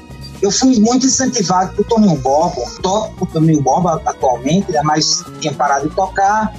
Eu 0.41 0.51
fui 0.51 0.79
muito 0.81 1.07
incentivado 1.07 1.73
por 1.75 1.85
Toninho 1.85 2.17
Borba, 2.19 2.63
toco 2.81 3.15
por 3.17 3.29
Toninho 3.29 3.63
Borba 3.63 4.01
atualmente, 4.07 4.71
né, 4.71 4.81
mas 4.83 5.25
tinha 5.41 5.53
parado 5.53 5.89
de 5.89 5.95
tocar, 5.95 6.53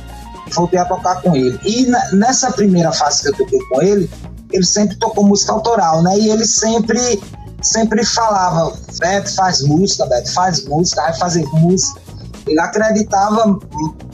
voltei 0.55 0.79
a 0.79 0.85
tocar 0.85 1.21
com 1.21 1.35
ele. 1.35 1.59
E 1.63 1.87
nessa 2.15 2.51
primeira 2.51 2.91
fase 2.91 3.23
que 3.23 3.29
eu 3.29 3.35
toquei 3.35 3.59
com 3.69 3.81
ele, 3.81 4.09
ele 4.51 4.65
sempre 4.65 4.95
tocou 4.97 5.25
música 5.25 5.51
autoral, 5.51 6.01
né? 6.01 6.17
E 6.17 6.29
ele 6.29 6.45
sempre 6.45 7.21
sempre 7.61 8.03
falava, 8.05 8.77
Beto 8.99 9.33
faz 9.33 9.61
música, 9.61 10.05
Beto 10.05 10.31
faz 10.31 10.65
música, 10.65 11.01
vai 11.01 11.13
fazer 11.17 11.45
música. 11.53 12.01
Ele 12.45 12.59
acreditava 12.59 13.59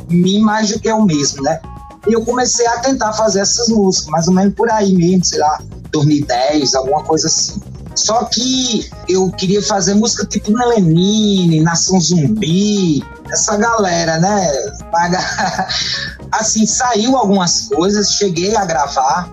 em 0.10 0.22
mim 0.22 0.40
mais 0.42 0.70
do 0.70 0.80
que 0.80 0.88
eu 0.88 1.02
mesmo, 1.02 1.42
né? 1.44 1.60
E 2.08 2.14
eu 2.14 2.24
comecei 2.24 2.66
a 2.68 2.80
tentar 2.80 3.14
fazer 3.14 3.42
essas 3.42 3.68
músicas, 3.70 4.10
mais 4.10 4.28
ou 4.28 4.34
menos 4.34 4.54
por 4.54 4.70
aí 4.72 4.94
mesmo, 4.94 5.26
sei 5.26 5.40
lá, 5.40 5.62
2010, 5.92 6.76
alguma 6.76 7.04
coisa 7.04 7.28
assim. 7.28 7.60
Só 7.96 8.24
que 8.26 8.90
eu 9.10 9.30
queria 9.32 9.62
fazer 9.62 9.94
música 9.96 10.26
tipo 10.26 10.54
Melenine, 10.54 11.62
Nação 11.62 12.00
Zumbi, 12.00 13.04
essa 13.30 13.58
galera, 13.58 14.18
né? 14.20 14.52
Assim, 16.32 16.66
saiu 16.66 17.18
algumas 17.18 17.62
coisas, 17.62 18.12
cheguei 18.14 18.56
a 18.56 18.66
gravar 18.66 19.30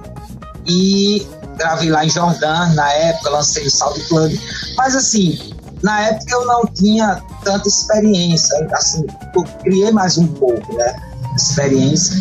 e 0.67 1.27
gravei 1.57 1.91
lá 1.91 2.05
em 2.05 2.11
Jordão, 2.11 2.75
na 2.75 2.91
época, 2.93 3.31
lancei 3.31 3.67
o 3.67 4.09
Club. 4.09 4.39
Mas 4.77 4.97
assim, 4.97 5.53
na 5.83 6.01
época 6.03 6.33
eu 6.33 6.47
não 6.47 6.67
tinha 6.67 7.23
tanta 7.45 7.69
experiência, 7.69 8.69
assim, 8.73 9.05
eu 9.35 9.45
criei 9.63 9.91
mais 9.91 10.19
um 10.19 10.27
pouco, 10.27 10.75
né? 10.75 10.95
Experiência. 11.37 12.17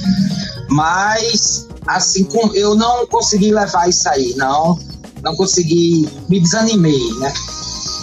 Mas, 0.70 1.67
assim, 1.88 2.27
eu 2.53 2.75
não 2.75 3.08
consegui 3.08 3.53
levar 3.53 3.88
isso 3.88 4.10
aí, 4.10 4.34
não 4.36 4.77
não 5.25 5.36
consegui, 5.36 6.08
me 6.29 6.39
desanimei, 6.39 7.13
né? 7.20 7.34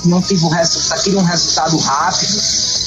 Não 0.04 0.20
tive 0.20 0.44
um 0.44 0.48
resultado, 0.48 1.02
queria 1.02 1.18
um 1.18 1.24
resultado 1.24 1.76
rápido 1.78 2.32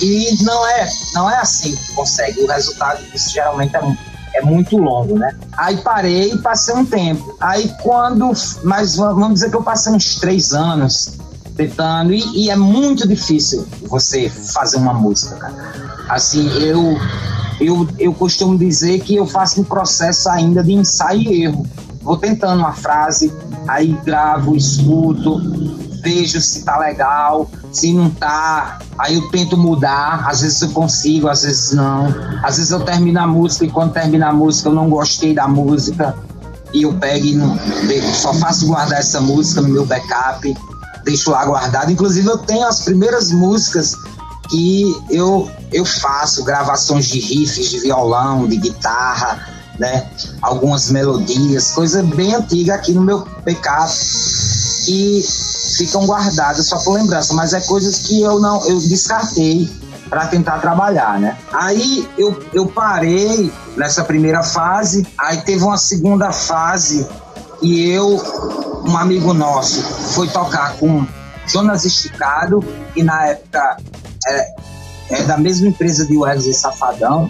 e 0.01 0.43
não 0.43 0.67
é, 0.67 0.89
não 1.13 1.29
é 1.29 1.37
assim 1.37 1.75
que 1.75 1.91
consegue. 1.93 2.41
O 2.41 2.47
resultado 2.47 3.01
isso 3.13 3.31
geralmente 3.31 3.75
é, 3.75 3.97
é 4.35 4.41
muito 4.41 4.77
longo, 4.77 5.17
né? 5.17 5.35
Aí 5.57 5.77
parei 5.77 6.33
e 6.33 6.37
passei 6.37 6.75
um 6.75 6.85
tempo. 6.85 7.35
Aí 7.39 7.73
quando, 7.81 8.31
mas 8.63 8.95
vamos 8.95 9.35
dizer 9.35 9.49
que 9.49 9.55
eu 9.55 9.63
passei 9.63 9.93
uns 9.93 10.15
três 10.15 10.53
anos 10.53 11.17
tentando 11.55 12.13
e, 12.13 12.21
e 12.35 12.49
é 12.49 12.55
muito 12.55 13.07
difícil 13.07 13.65
você 13.87 14.29
fazer 14.29 14.77
uma 14.77 14.93
música, 14.93 15.35
cara. 15.35 15.95
Assim, 16.09 16.47
eu 16.61 16.97
eu, 17.61 17.87
eu 17.97 18.13
costumo 18.13 18.57
dizer 18.57 18.99
que 18.99 19.15
eu 19.15 19.25
faço 19.25 19.61
um 19.61 19.63
processo 19.63 20.29
ainda 20.29 20.61
de 20.61 20.73
ensaio 20.73 21.21
e 21.21 21.43
erro 21.43 21.65
vou 22.05 22.17
tentando 22.17 22.59
uma 22.59 22.71
frase, 22.71 23.33
aí 23.67 23.97
gravo, 24.05 24.55
escuto, 24.55 25.41
vejo 26.05 26.39
se 26.39 26.63
tá 26.63 26.77
legal, 26.77 27.49
se 27.73 27.91
não 27.91 28.11
tá, 28.11 28.77
aí 28.99 29.15
eu 29.15 29.27
tento 29.31 29.57
mudar, 29.57 30.23
às 30.29 30.41
vezes 30.41 30.61
eu 30.61 30.69
consigo, 30.69 31.27
às 31.27 31.41
vezes 31.41 31.71
não. 31.71 32.13
Às 32.43 32.57
vezes 32.57 32.69
eu 32.69 32.81
termino 32.81 33.19
a 33.19 33.25
música 33.25 33.65
e 33.65 33.71
quando 33.71 33.93
termina 33.93 34.29
a 34.29 34.33
música 34.33 34.69
eu 34.69 34.73
não 34.73 34.87
gostei 34.87 35.33
da 35.33 35.47
música 35.47 36.15
e 36.71 36.83
eu 36.83 36.93
pego 36.93 37.25
e 37.25 37.35
não, 37.35 37.57
só 38.13 38.33
faço 38.35 38.67
guardar 38.67 38.99
essa 38.99 39.19
música 39.19 39.61
no 39.61 39.69
meu 39.69 39.85
backup, 39.85 40.55
deixo 41.03 41.31
lá 41.31 41.43
guardado. 41.43 41.91
Inclusive 41.91 42.27
eu 42.27 42.37
tenho 42.37 42.67
as 42.67 42.81
primeiras 42.81 43.31
músicas 43.31 43.95
que 44.49 44.95
eu, 45.09 45.49
eu 45.71 45.83
faço 45.85 46.43
gravações 46.43 47.07
de 47.07 47.19
riffs 47.19 47.69
de 47.71 47.79
violão, 47.79 48.47
de 48.47 48.57
guitarra, 48.57 49.47
né? 49.79 50.07
Algumas 50.39 50.91
melodias, 50.91 51.71
coisa 51.71 52.03
bem 52.03 52.35
antiga 52.35 52.75
aqui 52.75 52.93
no 52.93 53.01
meu 53.01 53.27
backup 53.43 53.91
e 54.87 55.23
ficam 55.77 56.05
guardadas 56.05 56.67
só 56.67 56.77
por 56.79 56.93
lembrança, 56.93 57.33
mas 57.33 57.53
é 57.53 57.61
coisas 57.61 57.99
que 57.99 58.21
eu 58.21 58.39
não 58.39 58.65
eu 58.65 58.79
descartei 58.79 59.69
para 60.09 60.27
tentar 60.27 60.59
trabalhar, 60.59 61.19
né? 61.19 61.37
Aí 61.51 62.07
eu, 62.17 62.37
eu 62.53 62.67
parei 62.67 63.51
nessa 63.75 64.03
primeira 64.03 64.43
fase, 64.43 65.05
aí 65.17 65.41
teve 65.41 65.63
uma 65.63 65.77
segunda 65.77 66.31
fase 66.31 67.07
e 67.61 67.89
eu, 67.89 68.21
um 68.85 68.97
amigo 68.97 69.33
nosso, 69.33 69.81
foi 69.81 70.27
tocar 70.27 70.77
com 70.77 71.05
Jonas 71.47 71.85
Esticado, 71.85 72.63
que 72.93 73.03
na 73.03 73.27
época 73.27 73.77
é, 74.27 74.55
é 75.09 75.23
da 75.23 75.37
mesma 75.37 75.67
empresa 75.67 76.05
de 76.05 76.15
Wesley 76.17 76.53
Safadão, 76.53 77.29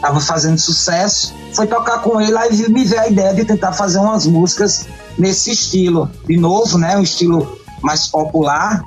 tava 0.00 0.20
fazendo 0.20 0.58
sucesso, 0.58 1.34
foi 1.52 1.66
tocar 1.66 2.00
com 2.00 2.20
ele, 2.20 2.36
aí 2.36 2.68
me 2.68 2.84
veio 2.84 3.00
a 3.00 3.08
ideia 3.08 3.34
de 3.34 3.44
tentar 3.44 3.72
fazer 3.72 3.98
umas 3.98 4.26
músicas 4.26 4.86
nesse 5.18 5.50
estilo. 5.50 6.10
De 6.26 6.36
novo, 6.36 6.78
né, 6.78 6.96
um 6.96 7.02
estilo 7.02 7.59
mais 7.82 8.06
popular, 8.06 8.82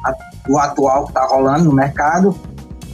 o 0.47 0.57
atual 0.57 1.07
que 1.07 1.13
tá 1.13 1.25
rolando 1.25 1.65
no 1.65 1.73
mercado, 1.73 2.37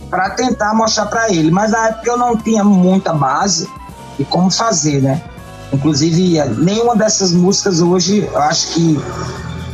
para 0.09 0.31
tentar 0.31 0.73
mostrar 0.73 1.05
para 1.07 1.31
ele. 1.31 1.51
Mas 1.51 1.71
na 1.71 1.89
época 1.89 2.09
eu 2.09 2.17
não 2.17 2.35
tinha 2.35 2.63
muita 2.63 3.13
base 3.13 3.69
de 4.17 4.25
como 4.25 4.51
fazer, 4.51 5.01
né? 5.01 5.21
Inclusive, 5.71 6.43
nenhuma 6.57 6.95
dessas 6.95 7.31
músicas 7.31 7.79
hoje 7.79 8.27
eu 8.31 8.41
acho 8.41 8.73
que 8.73 8.99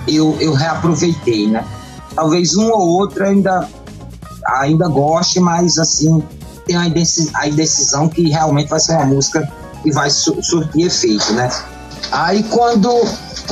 eu, 0.07 0.37
eu 0.39 0.53
reaproveitei, 0.53 1.47
né? 1.47 1.65
talvez 2.15 2.55
um 2.55 2.71
ou 2.71 2.87
outro 2.87 3.23
ainda, 3.23 3.67
ainda 4.47 4.87
goste, 4.87 5.39
mas 5.39 5.77
assim, 5.77 6.23
tem 6.65 6.77
a 6.77 6.87
indecisão 7.47 8.07
que 8.07 8.29
realmente 8.29 8.69
vai 8.69 8.79
ser 8.79 8.93
uma 8.93 9.05
música 9.05 9.51
que 9.83 9.91
vai 9.91 10.09
surtir 10.09 10.87
efeito, 10.87 11.33
né? 11.33 11.49
Aí 12.11 12.41
quando 12.43 12.89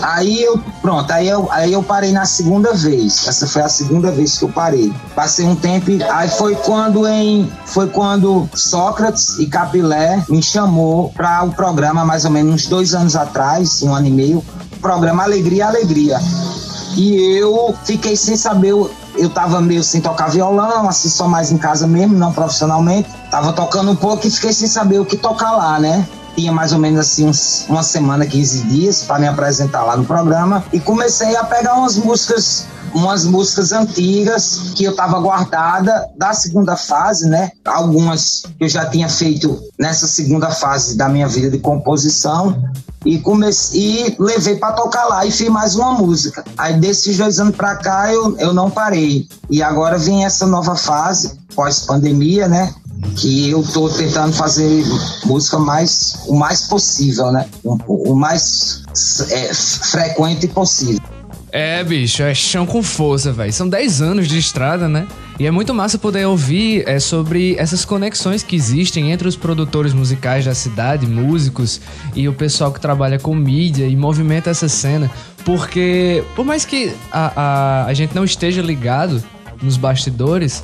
Aí 0.01 0.43
eu, 0.43 0.59
pronto, 0.81 1.12
aí 1.12 1.27
eu, 1.27 1.47
aí 1.51 1.73
eu 1.73 1.83
parei 1.83 2.12
na 2.12 2.25
segunda 2.25 2.73
vez. 2.73 3.27
Essa 3.27 3.47
foi 3.47 3.62
a 3.62 3.69
segunda 3.69 4.12
vez 4.12 4.38
que 4.38 4.45
eu 4.45 4.50
parei. 4.50 4.91
Passei 5.15 5.45
um 5.45 5.55
tempo, 5.55 5.91
aí 6.12 6.29
foi 6.29 6.55
quando 6.55 7.07
em 7.07 7.51
foi 7.65 7.88
quando 7.88 8.50
Sócrates 8.53 9.38
e 9.39 9.45
Capilé 9.45 10.23
me 10.27 10.41
chamou 10.41 11.09
para 11.09 11.43
o 11.43 11.47
um 11.47 11.51
programa 11.51 12.03
mais 12.03 12.25
ou 12.25 12.31
menos 12.31 12.53
uns 12.53 12.67
dois 12.67 12.93
anos 12.93 13.15
atrás, 13.15 13.81
um 13.81 13.93
ano 13.93 14.07
e 14.07 14.12
meio, 14.12 14.43
programa 14.81 15.23
Alegria 15.23 15.67
Alegria. 15.67 16.19
E 16.95 17.15
eu 17.38 17.75
fiquei 17.83 18.15
sem 18.15 18.35
saber, 18.35 18.69
eu, 18.69 19.29
tava 19.29 19.59
meio 19.59 19.83
sem 19.83 20.00
tocar 20.00 20.29
violão, 20.29 20.88
assim, 20.88 21.09
só 21.09 21.27
mais 21.27 21.51
em 21.51 21.57
casa 21.57 21.88
mesmo, 21.88 22.15
não 22.15 22.31
profissionalmente. 22.31 23.09
Tava 23.31 23.51
tocando 23.53 23.91
um 23.91 23.95
pouco 23.95 24.27
e 24.27 24.31
fiquei 24.31 24.53
sem 24.53 24.67
saber 24.67 25.00
o 25.00 25.05
que 25.05 25.17
tocar 25.17 25.51
lá, 25.51 25.79
né? 25.79 26.07
Tinha 26.35 26.51
mais 26.51 26.73
ou 26.73 26.79
menos 26.79 26.99
assim 26.99 27.27
uns, 27.27 27.65
uma 27.69 27.83
semana, 27.83 28.25
15 28.25 28.63
dias 28.63 29.03
para 29.03 29.19
me 29.19 29.27
apresentar 29.27 29.83
lá 29.83 29.95
no 29.95 30.05
programa 30.05 30.63
e 30.73 30.79
comecei 30.79 31.35
a 31.35 31.43
pegar 31.43 31.75
umas 31.75 31.95
músicas 31.97 32.65
umas 32.93 33.25
músicas 33.25 33.71
antigas 33.71 34.71
que 34.75 34.83
eu 34.83 34.95
tava 34.95 35.19
guardada 35.19 36.07
da 36.15 36.33
segunda 36.33 36.77
fase, 36.77 37.27
né? 37.27 37.51
Algumas 37.65 38.43
que 38.57 38.65
eu 38.65 38.69
já 38.69 38.85
tinha 38.85 39.09
feito 39.09 39.59
nessa 39.79 40.07
segunda 40.07 40.51
fase 40.51 40.95
da 40.95 41.09
minha 41.09 41.27
vida 41.27 41.49
de 41.49 41.57
composição 41.57 42.71
e 43.05 43.17
comecei 43.19 44.07
e 44.07 44.15
levei 44.19 44.55
para 44.55 44.73
tocar 44.73 45.05
lá 45.05 45.25
e 45.25 45.31
fiz 45.31 45.49
mais 45.49 45.75
uma 45.75 45.93
música. 45.93 46.45
Aí 46.57 46.79
desses 46.79 47.17
dois 47.17 47.39
anos 47.39 47.55
para 47.55 47.75
cá 47.75 48.13
eu, 48.13 48.37
eu 48.37 48.53
não 48.53 48.69
parei. 48.69 49.27
E 49.49 49.63
agora 49.63 49.97
vem 49.97 50.23
essa 50.23 50.45
nova 50.45 50.75
fase 50.75 51.41
pós 51.55 51.79
pandemia, 51.79 52.47
né? 52.47 52.73
Que 53.15 53.50
eu 53.50 53.63
tô 53.63 53.89
tentando 53.89 54.33
fazer 54.33 54.83
música 55.25 55.60
mais 55.60 56.15
o 56.27 56.36
mais 56.36 56.67
possível, 56.67 57.31
né? 57.31 57.48
O, 57.63 58.12
o 58.12 58.15
mais 58.15 58.83
é, 59.29 59.53
frequente 59.53 60.48
possível. 60.48 61.01
É, 61.55 61.83
bicho, 61.83 62.24
é 62.24 62.33
chão 62.33 62.65
com 62.65 62.81
força, 62.81 63.31
velho. 63.31 63.53
São 63.53 63.69
10 63.69 64.01
anos 64.01 64.27
de 64.27 64.39
estrada, 64.39 64.89
né? 64.89 65.07
E 65.39 65.45
é 65.45 65.51
muito 65.51 65.72
massa 65.72 66.00
poder 66.00 66.25
ouvir 66.25 66.83
é, 66.88 67.00
sobre 67.00 67.55
essas 67.60 67.86
conexões 67.86 68.41
que 68.41 68.55
existem 68.55 69.12
entre 69.12 69.27
os 69.27 69.36
produtores 69.36 69.93
musicais 69.93 70.45
da 70.45 70.55
cidade, 70.55 71.05
músicos 71.05 71.79
e 72.15 72.27
o 72.27 72.33
pessoal 72.33 72.72
que 72.72 72.79
trabalha 72.79 73.19
com 73.19 73.36
mídia 73.36 73.86
e 73.86 73.95
movimenta 73.95 74.50
essa 74.50 74.67
cena. 74.67 75.12
Porque, 75.45 76.24
por 76.36 76.43
mais 76.43 76.65
que 76.65 76.91
a, 77.12 77.33
a, 77.36 77.86
a 77.86 77.93
gente 77.93 78.15
não 78.15 78.24
esteja 78.24 78.62
ligado 78.62 79.24
nos 79.62 79.77
bastidores, 79.77 80.63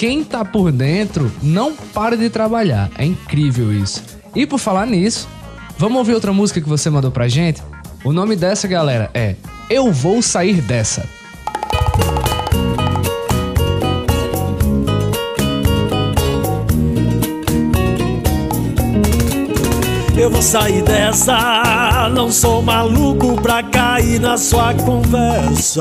quem 0.00 0.24
tá 0.24 0.42
por 0.42 0.72
dentro 0.72 1.30
não 1.42 1.76
para 1.76 2.16
de 2.16 2.30
trabalhar. 2.30 2.90
É 2.96 3.04
incrível 3.04 3.70
isso. 3.70 4.02
E 4.34 4.46
por 4.46 4.58
falar 4.58 4.86
nisso, 4.86 5.28
vamos 5.76 5.98
ouvir 5.98 6.14
outra 6.14 6.32
música 6.32 6.58
que 6.58 6.66
você 6.66 6.88
mandou 6.88 7.10
pra 7.10 7.28
gente? 7.28 7.62
O 8.02 8.10
nome 8.10 8.34
dessa, 8.34 8.66
galera, 8.66 9.10
é 9.12 9.36
Eu 9.68 9.92
Vou 9.92 10.22
Sair 10.22 10.62
Dessa. 10.62 11.04
Eu 20.16 20.30
vou 20.30 20.42
sair 20.42 20.82
dessa, 20.82 22.10
não 22.14 22.30
sou 22.30 22.60
maluco 22.60 23.40
pra 23.40 23.62
cair 23.62 24.20
na 24.20 24.36
sua 24.36 24.74
conversa. 24.74 25.80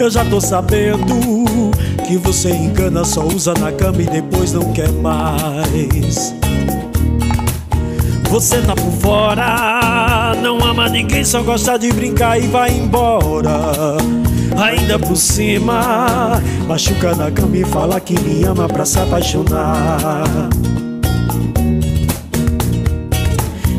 Eu 0.00 0.10
já 0.10 0.24
tô 0.24 0.40
sabendo 0.40 1.65
que 2.06 2.16
você 2.16 2.50
engana, 2.50 3.04
só 3.04 3.26
usa 3.26 3.52
na 3.54 3.72
cama 3.72 4.00
e 4.00 4.06
depois 4.06 4.52
não 4.52 4.72
quer 4.72 4.90
mais. 4.92 6.32
Você 8.30 8.60
tá 8.62 8.74
por 8.74 8.92
fora, 8.92 10.34
não 10.40 10.58
ama 10.64 10.88
ninguém, 10.88 11.24
só 11.24 11.42
gosta 11.42 11.76
de 11.76 11.92
brincar 11.92 12.38
e 12.38 12.46
vai 12.46 12.70
embora. 12.70 13.96
Ainda 14.56 14.98
por 14.98 15.16
cima, 15.16 16.40
machuca 16.68 17.14
na 17.14 17.30
cama 17.30 17.56
e 17.56 17.64
fala 17.64 18.00
que 18.00 18.18
me 18.20 18.44
ama 18.44 18.68
pra 18.68 18.84
se 18.84 18.98
apaixonar. 18.98 20.48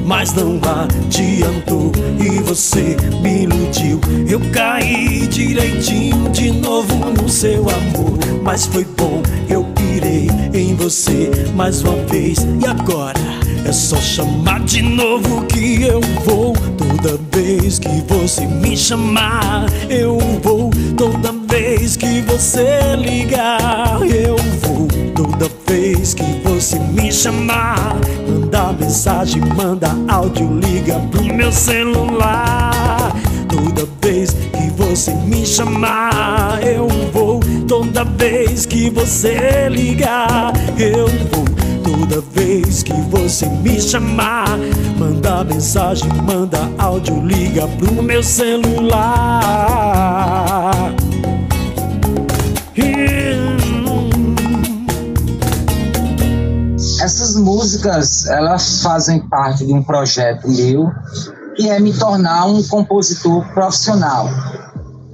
mas 0.07 0.33
não 0.33 0.57
adiantou 0.63 1.91
e 2.17 2.39
você 2.41 2.95
me 3.21 3.43
iludiu. 3.43 3.99
Eu 4.27 4.39
caí 4.53 5.27
direitinho 5.27 6.29
de 6.29 6.49
novo 6.49 6.86
no 7.11 7.29
seu 7.29 7.61
amor, 7.69 8.17
mas 8.43 8.65
foi 8.65 8.85
bom, 8.85 9.21
eu 9.49 9.63
pirei 9.75 10.27
em 10.53 10.75
você 10.75 11.31
mais 11.55 11.81
uma 11.81 11.95
vez. 12.05 12.39
E 12.61 12.65
agora 12.65 13.19
é 13.65 13.71
só 13.71 13.97
chamar 13.97 14.61
de 14.61 14.81
novo 14.81 15.45
que 15.45 15.83
eu 15.83 16.01
vou. 16.23 16.53
Toda 16.77 17.19
vez 17.31 17.79
que 17.79 18.03
você 18.07 18.45
me 18.45 18.77
chamar, 18.77 19.65
eu 19.89 20.17
vou. 20.41 20.71
Toda 20.95 21.33
vez 21.47 21.95
que 21.95 22.21
você 22.21 22.95
ligar, 22.97 23.99
eu 24.03 24.35
vou. 24.61 24.87
Toda 25.15 25.51
vez 25.67 26.13
que 26.13 26.23
você 26.43 26.79
me 26.79 27.11
chamar, 27.11 27.97
manda 28.27 28.73
mensagem, 28.73 29.41
manda 29.55 29.89
áudio, 30.07 30.59
liga 30.59 30.99
pro 31.11 31.23
meu 31.23 31.51
celular. 31.51 33.13
Você 34.97 35.13
me 35.13 35.45
chamar, 35.45 36.59
eu 36.65 36.87
vou. 37.13 37.39
Toda 37.67 38.03
vez 38.03 38.65
que 38.65 38.89
você 38.89 39.69
ligar, 39.69 40.51
eu 40.75 41.05
vou. 41.29 41.45
Toda 41.83 42.19
vez 42.31 42.81
que 42.81 42.93
você 43.11 43.45
me 43.45 43.79
chamar, 43.79 44.57
manda 44.97 45.43
mensagem, 45.43 46.11
manda 46.23 46.57
áudio, 46.79 47.23
liga 47.23 47.67
pro 47.77 48.01
meu 48.01 48.23
celular. 48.23 49.03
Essas 56.99 57.35
músicas, 57.35 58.25
elas 58.25 58.81
fazem 58.81 59.19
parte 59.29 59.63
de 59.63 59.73
um 59.73 59.83
projeto 59.83 60.47
meu, 60.49 60.89
que 61.55 61.69
é 61.69 61.79
me 61.79 61.93
tornar 61.93 62.47
um 62.47 62.63
compositor 62.63 63.47
profissional. 63.53 64.27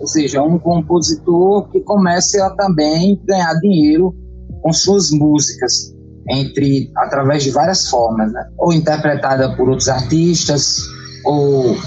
Ou 0.04 0.08
seja, 0.08 0.44
um 0.44 0.60
compositor 0.60 1.70
que 1.70 1.80
comece 1.80 2.38
a 2.42 2.50
também 2.50 3.18
ganhar 3.26 3.54
dinheiro 3.62 4.14
com 4.62 4.74
suas 4.74 5.12
músicas, 5.12 5.94
entre 6.30 6.92
através 6.98 7.42
de 7.42 7.52
várias 7.52 7.88
formas, 7.88 8.30
né? 8.34 8.46
ou 8.58 8.74
interpretada 8.74 9.56
por 9.56 9.70
outros 9.70 9.88
artistas, 9.88 10.76
ou, 11.24 11.78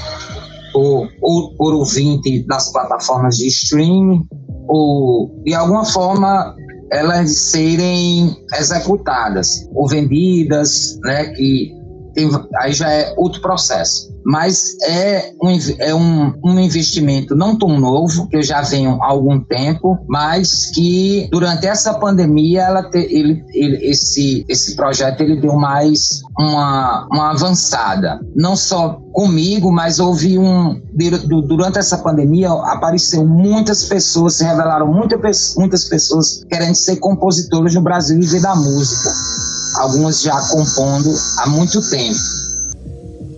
ou, 0.74 1.06
ou 1.20 1.54
por 1.56 1.74
ouvinte 1.74 2.42
nas 2.48 2.72
plataformas 2.72 3.36
de 3.36 3.48
streaming, 3.48 4.26
ou 4.66 5.30
de 5.44 5.52
alguma 5.52 5.84
forma 5.84 6.56
elas 6.90 7.36
serem 7.50 8.34
executadas 8.58 9.68
ou 9.74 9.86
vendidas, 9.86 10.98
né, 11.04 11.26
que 11.34 11.70
tem, 12.14 12.30
aí 12.60 12.72
já 12.72 12.90
é 12.90 13.12
outro 13.18 13.42
processo. 13.42 14.15
Mas 14.26 14.76
é 14.82 15.32
um, 15.40 15.58
é 15.78 15.94
um, 15.94 16.34
um 16.44 16.58
investimento 16.58 17.36
não 17.36 17.56
tão 17.56 17.78
novo, 17.78 18.28
que 18.28 18.36
eu 18.36 18.42
já 18.42 18.60
venho 18.60 18.98
há 19.00 19.06
algum 19.06 19.40
tempo, 19.40 19.96
mas 20.08 20.66
que 20.66 21.28
durante 21.30 21.66
essa 21.66 21.94
pandemia 21.94 22.62
ela 22.62 22.90
te, 22.90 22.98
ele, 22.98 23.44
ele, 23.54 23.88
esse, 23.88 24.44
esse 24.48 24.74
projeto 24.74 25.20
ele 25.20 25.40
deu 25.40 25.54
mais 25.54 26.22
uma, 26.36 27.06
uma 27.12 27.30
avançada. 27.30 28.18
Não 28.34 28.56
só 28.56 29.00
comigo, 29.12 29.70
mas 29.70 30.00
houve 30.00 30.38
um. 30.38 30.82
Durante 31.46 31.78
essa 31.78 31.98
pandemia 31.98 32.50
apareceu 32.50 33.24
muitas 33.24 33.84
pessoas, 33.84 34.34
se 34.34 34.44
revelaram 34.44 34.92
muita, 34.92 35.18
muitas 35.56 35.84
pessoas 35.84 36.42
querendo 36.50 36.74
ser 36.74 36.96
compositores 36.96 37.74
no 37.74 37.80
Brasil 37.80 38.16
e 38.16 38.20
viver 38.20 38.40
da 38.40 38.56
música 38.56 39.10
algumas 39.76 40.22
já 40.22 40.40
compondo 40.48 41.14
há 41.38 41.48
muito 41.48 41.80
tempo. 41.90 42.45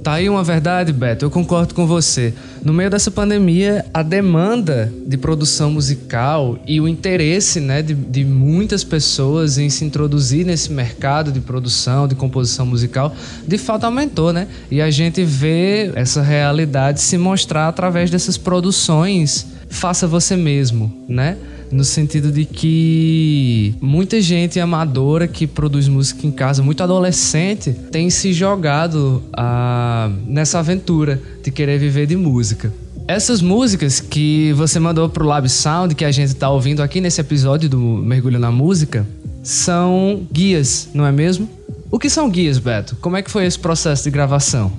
Tá 0.08 0.14
aí 0.14 0.26
uma 0.26 0.42
verdade, 0.42 0.90
Beto, 0.90 1.26
eu 1.26 1.30
concordo 1.30 1.74
com 1.74 1.86
você. 1.86 2.32
No 2.64 2.72
meio 2.72 2.88
dessa 2.88 3.10
pandemia, 3.10 3.84
a 3.92 4.02
demanda 4.02 4.90
de 5.06 5.18
produção 5.18 5.70
musical 5.70 6.58
e 6.66 6.80
o 6.80 6.88
interesse 6.88 7.60
né, 7.60 7.82
de, 7.82 7.92
de 7.92 8.24
muitas 8.24 8.82
pessoas 8.82 9.58
em 9.58 9.68
se 9.68 9.84
introduzir 9.84 10.46
nesse 10.46 10.72
mercado 10.72 11.30
de 11.30 11.40
produção, 11.40 12.08
de 12.08 12.14
composição 12.14 12.64
musical, 12.64 13.14
de 13.46 13.58
fato 13.58 13.84
aumentou, 13.84 14.32
né? 14.32 14.48
E 14.70 14.80
a 14.80 14.90
gente 14.90 15.22
vê 15.24 15.92
essa 15.94 16.22
realidade 16.22 17.02
se 17.02 17.18
mostrar 17.18 17.68
através 17.68 18.10
dessas 18.10 18.38
produções 18.38 19.46
faça 19.68 20.06
você 20.06 20.36
mesmo, 20.36 20.90
né? 21.06 21.36
No 21.70 21.84
sentido 21.84 22.30
de 22.32 22.44
que 22.44 23.74
muita 23.80 24.20
gente 24.20 24.58
amadora 24.58 25.28
que 25.28 25.46
produz 25.46 25.88
música 25.88 26.26
em 26.26 26.30
casa, 26.30 26.62
muito 26.62 26.82
adolescente, 26.82 27.72
tem 27.90 28.10
se 28.10 28.32
jogado 28.32 29.22
ah, 29.32 30.10
nessa 30.26 30.58
aventura 30.58 31.20
de 31.42 31.50
querer 31.50 31.78
viver 31.78 32.06
de 32.06 32.16
música. 32.16 32.72
essas 33.06 33.40
músicas 33.40 34.00
que 34.00 34.52
você 34.52 34.78
mandou 34.78 35.08
pro 35.08 35.24
Lab 35.24 35.48
Sound, 35.48 35.94
que 35.94 36.04
a 36.04 36.10
gente 36.10 36.34
tá 36.34 36.50
ouvindo 36.50 36.82
aqui 36.82 37.00
nesse 37.00 37.20
episódio 37.20 37.68
do 37.68 37.78
Mergulho 37.78 38.38
na 38.38 38.50
Música, 38.52 39.06
são 39.42 40.26
guias, 40.30 40.88
não 40.92 41.06
é 41.06 41.12
mesmo? 41.12 41.48
O 41.90 41.98
que 41.98 42.10
são 42.10 42.28
guias, 42.28 42.58
Beto? 42.58 42.96
Como 43.00 43.16
é 43.16 43.22
que 43.22 43.30
foi 43.30 43.46
esse 43.46 43.58
processo 43.58 44.04
de 44.04 44.10
gravação? 44.10 44.70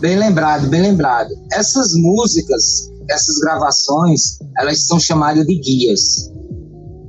Bem 0.00 0.18
lembrado, 0.18 0.68
bem 0.68 0.82
lembrado. 0.82 1.30
Essas 1.52 1.94
músicas, 1.94 2.90
essas 3.10 3.38
gravações, 3.38 4.38
elas 4.58 4.86
são 4.86 4.98
chamadas 4.98 5.46
de 5.46 5.56
guias. 5.56 6.30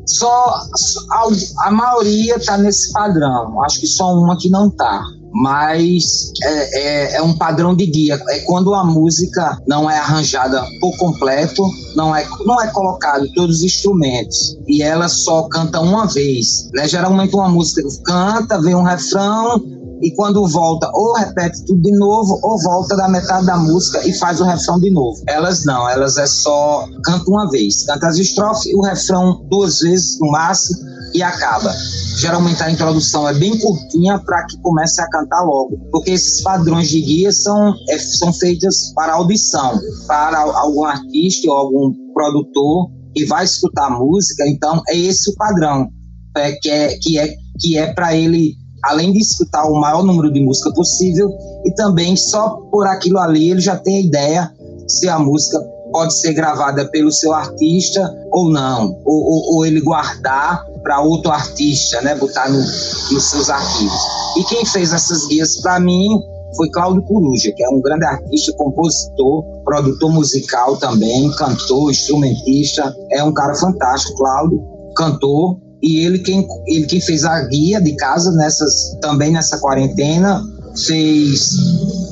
Só 0.08 0.64
a, 1.12 1.28
a 1.68 1.72
maioria 1.72 2.36
está 2.36 2.58
nesse 2.58 2.92
padrão. 2.92 3.64
Acho 3.64 3.80
que 3.80 3.88
só 3.88 4.14
uma 4.14 4.38
que 4.38 4.50
não 4.50 4.70
tá 4.70 5.04
mas 5.32 6.32
é, 6.44 6.80
é, 6.80 7.16
é, 7.18 7.22
um 7.22 7.34
padrão 7.38 7.76
de 7.76 7.86
guia. 7.86 8.22
É 8.30 8.40
quando 8.40 8.74
a 8.74 8.84
música 8.84 9.62
não 9.68 9.90
é 9.90 9.98
arranjada 9.98 10.64
por 10.80 10.96
completo, 10.98 11.64
não 11.96 12.16
é, 12.16 12.26
não 12.46 12.62
é 12.62 12.68
colocado 12.68 13.28
todos 13.34 13.58
os 13.58 13.64
instrumentos 13.64 14.58
e 14.68 14.82
ela 14.82 15.08
só 15.08 15.44
canta 15.44 15.80
uma 15.80 16.06
vez. 16.08 16.70
Né? 16.74 16.88
Geralmente 16.88 17.36
uma 17.36 17.50
música 17.50 17.82
canta, 18.04 18.62
vem 18.62 18.76
um 18.76 18.84
refrão 18.84 19.64
e 20.02 20.12
quando 20.16 20.48
volta 20.48 20.90
ou 20.94 21.14
repete 21.14 21.66
tudo 21.66 21.82
de 21.82 21.92
novo 21.98 22.40
ou 22.44 22.62
volta 22.62 22.96
da 22.96 23.08
metade 23.08 23.46
da 23.46 23.58
música 23.58 24.08
e 24.08 24.14
faz 24.14 24.40
o 24.42 24.46
refrão 24.46 24.80
de 24.80 24.92
novo. 24.92 25.22
Elas 25.28 25.66
não, 25.66 25.90
elas 25.90 26.18
é 26.18 26.26
só 26.26 26.88
canta 27.04 27.30
uma 27.30 27.50
vez, 27.50 27.86
canta 27.86 28.08
as 28.08 28.18
estrofes 28.18 28.66
e 28.68 28.76
o 28.76 28.82
refrão 28.82 29.46
duas 29.50 29.80
vezes 29.80 30.20
no 30.20 30.32
máximo 30.32 30.80
e 31.14 31.22
acaba. 31.24 31.74
Geralmente 32.18 32.62
a 32.62 32.72
introdução 32.72 33.28
é 33.28 33.34
bem 33.34 33.58
curtinha 33.60 34.20
para 34.20 34.46
que 34.46 34.60
comece 34.62 35.02
a 35.02 35.10
cantar 35.10 35.42
logo, 35.44 35.78
porque 35.92 36.12
esses 36.12 36.42
padrões 36.42 36.90
de 36.90 37.02
guia 37.02 37.32
são, 37.32 37.74
é, 37.90 37.98
são 37.98 38.34
feitos 38.34 38.92
para 38.94 39.14
audição, 39.14 39.80
para 40.08 40.40
algum 40.40 40.86
artista 40.86 41.50
ou 41.50 41.58
algum 41.58 41.94
produtor 42.14 42.90
que 43.16 43.26
vai 43.26 43.46
escutar 43.46 43.88
a 43.88 43.90
música, 43.90 44.48
então 44.48 44.82
é 44.88 44.98
esse 44.98 45.30
o 45.32 45.36
padrão, 45.36 45.90
é, 46.38 46.52
que 46.54 46.70
é, 46.70 46.98
que 46.98 47.18
é, 47.18 47.34
que 47.60 47.78
é 47.78 47.94
para 47.94 48.16
ele, 48.16 48.54
além 48.84 49.12
de 49.12 49.20
escutar 49.20 49.66
o 49.66 49.80
maior 49.80 50.04
número 50.04 50.32
de 50.32 50.40
música 50.42 50.72
possível, 50.74 51.30
e 51.66 51.74
também 51.74 52.16
só 52.16 52.58
por 52.72 52.88
aquilo 52.88 53.20
ali 53.20 53.52
ele 53.52 53.62
já 53.62 53.76
tem 53.76 53.98
a 53.98 54.02
ideia 54.02 54.54
se 54.88 55.08
a 55.08 55.20
música 55.20 55.60
pode 55.92 56.18
ser 56.20 56.34
gravada 56.34 56.86
pelo 56.92 57.12
seu 57.12 57.34
artista 57.34 58.16
ou 58.32 58.50
não, 58.50 59.00
ou, 59.06 59.24
ou, 59.24 59.56
ou 59.56 59.66
ele 59.66 59.82
guardar 59.82 60.64
para 60.84 61.02
outro 61.02 61.32
artista, 61.32 62.02
né, 62.02 62.16
botar 62.16 62.50
no, 62.50 62.60
nos 62.60 63.24
seus 63.24 63.50
arquivos. 63.50 64.02
E 64.38 64.44
quem 64.44 64.66
fez 64.66 64.94
essas 64.94 65.28
guias 65.28 65.58
para 65.62 65.80
mim 65.80 66.08
foi 66.56 66.70
Cláudio 66.70 67.04
Coruja, 67.04 67.52
que 67.56 67.64
é 67.64 67.70
um 67.70 67.82
grande 67.82 68.06
artista, 68.06 68.54
compositor, 68.54 69.44
produtor 69.64 70.12
musical 70.12 70.78
também, 70.78 71.30
cantor, 71.32 71.92
instrumentista, 71.92 72.96
é 73.12 73.24
um 73.24 73.34
cara 73.34 73.56
fantástico, 73.56 74.18
Cláudio, 74.18 74.64
cantor, 74.96 75.58
e 75.82 76.06
ele 76.06 76.20
quem, 76.20 76.46
ele 76.68 76.86
quem 76.86 77.02
fez 77.02 77.24
a 77.24 77.42
guia 77.42 77.82
de 77.82 77.96
casa 77.96 78.32
nessas 78.32 78.98
também 79.02 79.32
nessa 79.32 79.58
quarentena, 79.60 80.44
fez 80.86 81.58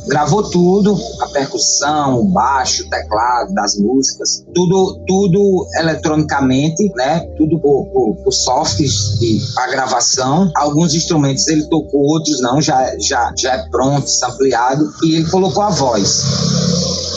gravou 0.08 0.50
tudo, 0.50 0.98
a 1.22 1.28
percussão, 1.28 2.22
o 2.22 2.24
baixo, 2.26 2.86
o 2.86 2.90
teclado 2.90 3.54
das 3.54 3.78
músicas, 3.78 4.44
tudo, 4.54 5.00
tudo 5.06 5.68
eletronicamente, 5.76 6.92
né? 6.96 7.20
Tudo 7.38 7.60
por, 7.60 7.86
por, 7.88 8.16
por 8.24 8.32
softs 8.32 9.20
de 9.20 9.42
a 9.58 9.68
gravação. 9.68 10.50
Alguns 10.56 10.96
instrumentos 10.96 11.48
ele 11.48 11.66
tocou, 11.66 12.02
outros 12.02 12.40
não, 12.42 12.62
já, 12.62 12.96
já, 13.00 13.34
já 13.38 13.54
é 13.54 13.70
pronto, 13.70 14.08
ampliado 14.26 14.90
e 15.04 15.16
ele 15.16 15.30
colocou 15.30 15.64
a 15.64 15.70
voz. 15.70 16.24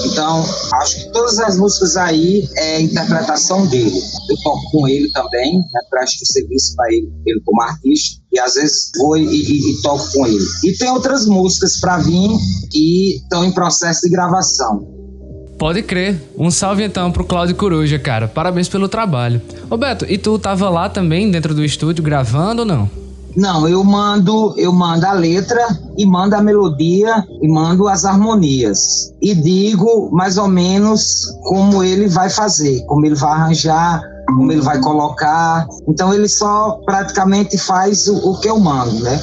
Então, 0.07 0.45
acho 0.83 0.97
que 0.97 1.13
todas 1.13 1.39
as 1.39 1.57
músicas 1.57 1.97
aí 1.97 2.49
é 2.57 2.81
interpretação 2.81 3.67
dele. 3.67 4.01
Eu 4.31 4.37
toco 4.43 4.71
com 4.71 4.89
ele 4.89 5.11
também, 5.13 5.59
né, 5.59 5.81
presto 5.91 6.25
serviço 6.25 6.75
para 6.77 6.93
ele, 6.93 7.11
ele 7.27 7.41
como 7.45 7.63
artista, 7.63 8.21
e 8.33 8.39
às 8.39 8.55
vezes 8.55 8.91
vou 8.99 9.17
e, 9.17 9.25
e, 9.25 9.71
e 9.71 9.83
toco 9.83 10.13
com 10.13 10.27
ele. 10.27 10.45
E 10.65 10.73
tem 10.77 10.91
outras 10.91 11.27
músicas 11.27 11.79
para 11.81 11.99
vir 11.99 12.31
que 12.71 13.17
estão 13.17 13.45
em 13.45 13.53
processo 13.53 14.03
de 14.03 14.11
gravação. 14.11 15.01
Pode 15.59 15.83
crer. 15.83 16.19
Um 16.39 16.51
salve 16.51 16.83
então 16.83 17.13
pro 17.13 17.23
Cláudio 17.23 17.55
Coruja, 17.55 17.99
cara. 17.99 18.27
Parabéns 18.27 18.67
pelo 18.67 18.89
trabalho. 18.89 19.43
Roberto, 19.69 20.07
e 20.09 20.17
tu 20.17 20.39
tava 20.39 20.71
lá 20.71 20.89
também 20.89 21.31
dentro 21.31 21.55
do 21.55 21.63
estúdio 21.63 22.03
gravando 22.03 22.63
ou 22.63 22.67
não? 22.67 23.00
Não, 23.37 23.69
eu 23.69 23.85
mando, 23.85 24.55
eu 24.57 24.73
mando 24.73 25.07
a 25.07 25.13
letra 25.13 25.67
e 25.97 26.05
mando 26.05 26.35
a 26.35 26.43
melodia 26.43 27.25
e 27.41 27.49
mando 27.49 27.87
as 27.89 28.05
harmonias 28.05 29.13
e 29.23 29.35
digo 29.35 30.11
mais 30.13 30.37
ou 30.37 30.49
menos 30.49 31.27
como 31.45 31.83
ele 31.85 32.09
vai 32.09 32.29
fazer, 32.29 32.85
como 32.87 33.07
ele 33.07 33.15
vai 33.15 33.31
arranjar, 33.31 34.03
como 34.27 34.51
ele 34.51 34.61
vai 34.61 34.81
colocar. 34.81 35.67
Então 35.89 36.13
ele 36.13 36.29
só 36.29 36.81
praticamente 36.85 37.59
faz 37.59 38.09
o, 38.09 38.31
o 38.31 38.41
que 38.41 38.49
eu 38.49 38.59
mando, 38.59 39.01
né? 39.01 39.21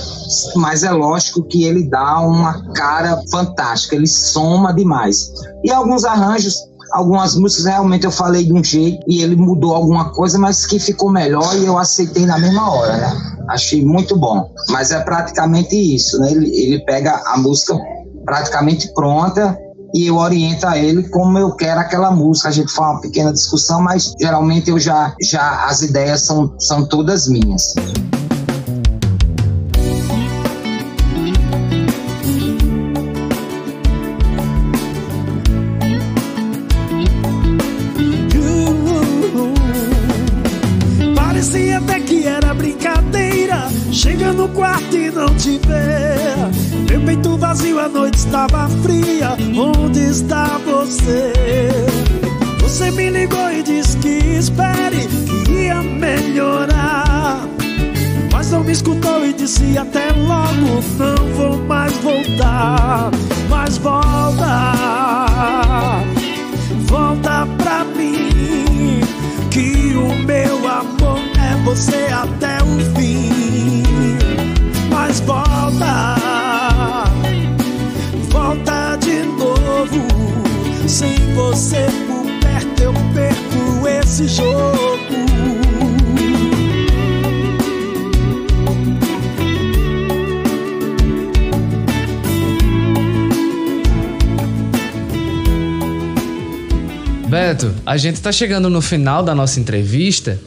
Mas 0.56 0.84
é 0.84 0.92
lógico 0.92 1.44
que 1.44 1.64
ele 1.64 1.90
dá 1.90 2.20
uma 2.20 2.62
cara 2.74 3.22
fantástica, 3.32 3.96
ele 3.96 4.08
soma 4.08 4.74
demais. 4.74 5.32
E 5.64 5.72
alguns 5.72 6.04
arranjos 6.04 6.67
algumas 6.92 7.36
músicas 7.36 7.66
realmente 7.66 8.06
eu 8.06 8.12
falei 8.12 8.46
de 8.46 8.54
um 8.54 8.64
jeito 8.64 9.04
e 9.08 9.22
ele 9.22 9.36
mudou 9.36 9.76
alguma 9.76 10.12
coisa, 10.12 10.38
mas 10.38 10.66
que 10.66 10.80
ficou 10.80 11.12
melhor 11.12 11.56
e 11.58 11.66
eu 11.66 11.78
aceitei 11.78 12.26
na 12.26 12.38
mesma 12.38 12.72
hora, 12.72 12.98
né? 12.98 13.38
Achei 13.50 13.84
muito 13.84 14.18
bom. 14.18 14.52
Mas 14.70 14.92
é 14.92 15.00
praticamente 15.00 15.76
isso, 15.76 16.20
né? 16.20 16.32
Ele, 16.32 16.50
ele 16.50 16.86
pega 16.86 17.22
a 17.28 17.38
música 17.38 17.78
praticamente 18.26 18.94
pronta 18.94 19.58
e 19.94 20.08
eu 20.08 20.18
oriento 20.18 20.68
a 20.68 20.78
ele 20.78 21.08
como 21.10 21.38
eu 21.38 21.56
quero 21.56 21.80
aquela 21.80 22.12
música. 22.12 22.50
A 22.50 22.52
gente 22.52 22.72
faz 22.72 22.92
uma 22.92 23.02
pequena 23.02 23.32
discussão, 23.32 23.82
mas 23.82 24.14
geralmente 24.20 24.70
eu 24.70 24.80
já, 24.80 25.16
já 25.22 25.66
as 25.66 25.82
ideias 25.82 26.22
são, 26.22 26.54
são 26.60 26.86
todas 26.86 27.28
minhas. 27.28 27.74
A 47.88 47.90
noite 47.90 48.18
estava 48.18 48.68
fria. 48.84 49.30
Onde 49.56 50.00
está 50.00 50.60
você? 50.66 51.32
Você 52.60 52.92
me 52.92 53.10
ligou 53.10 53.50
e 53.52 53.64
disse 53.64 53.98
que 53.98 54.18
espere, 54.38 55.08
que 55.46 55.52
ia 55.52 55.82
melhorar. 55.82 57.48
Mas 58.32 58.52
não 58.52 58.64
me 58.64 58.74
escutou 58.74 59.26
e 59.26 59.34
disse 59.34 59.78
até 59.78 60.12
logo. 60.12 60.82
Não 60.98 61.34
vou 61.36 61.58
mais 61.66 61.94
voltar. 61.98 63.10
Mas 63.50 63.78
volta, 63.78 64.74
volta 66.88 67.48
pra 67.58 67.86
mim. 67.86 69.00
Que 69.50 69.96
o 69.96 70.14
meu 70.26 70.68
amor 70.68 71.20
é 71.40 71.56
você 71.64 72.08
até. 72.12 72.47
Mas 75.28 75.74
volta. 78.30 78.88
Sem 80.88 81.14
você 81.36 81.86
por 82.08 82.26
perto 82.40 82.82
eu 82.82 82.94
perco 83.14 83.88
esse 83.88 84.28
jogo. 84.28 84.98
Beto, 97.28 97.76
a 97.86 97.98
gente 97.98 98.22
tá 98.22 98.32
chegando 98.32 98.70
no 98.70 98.82
final 98.82 99.22
da 99.22 99.36
nossa 99.36 99.60
entrevista 99.60 100.40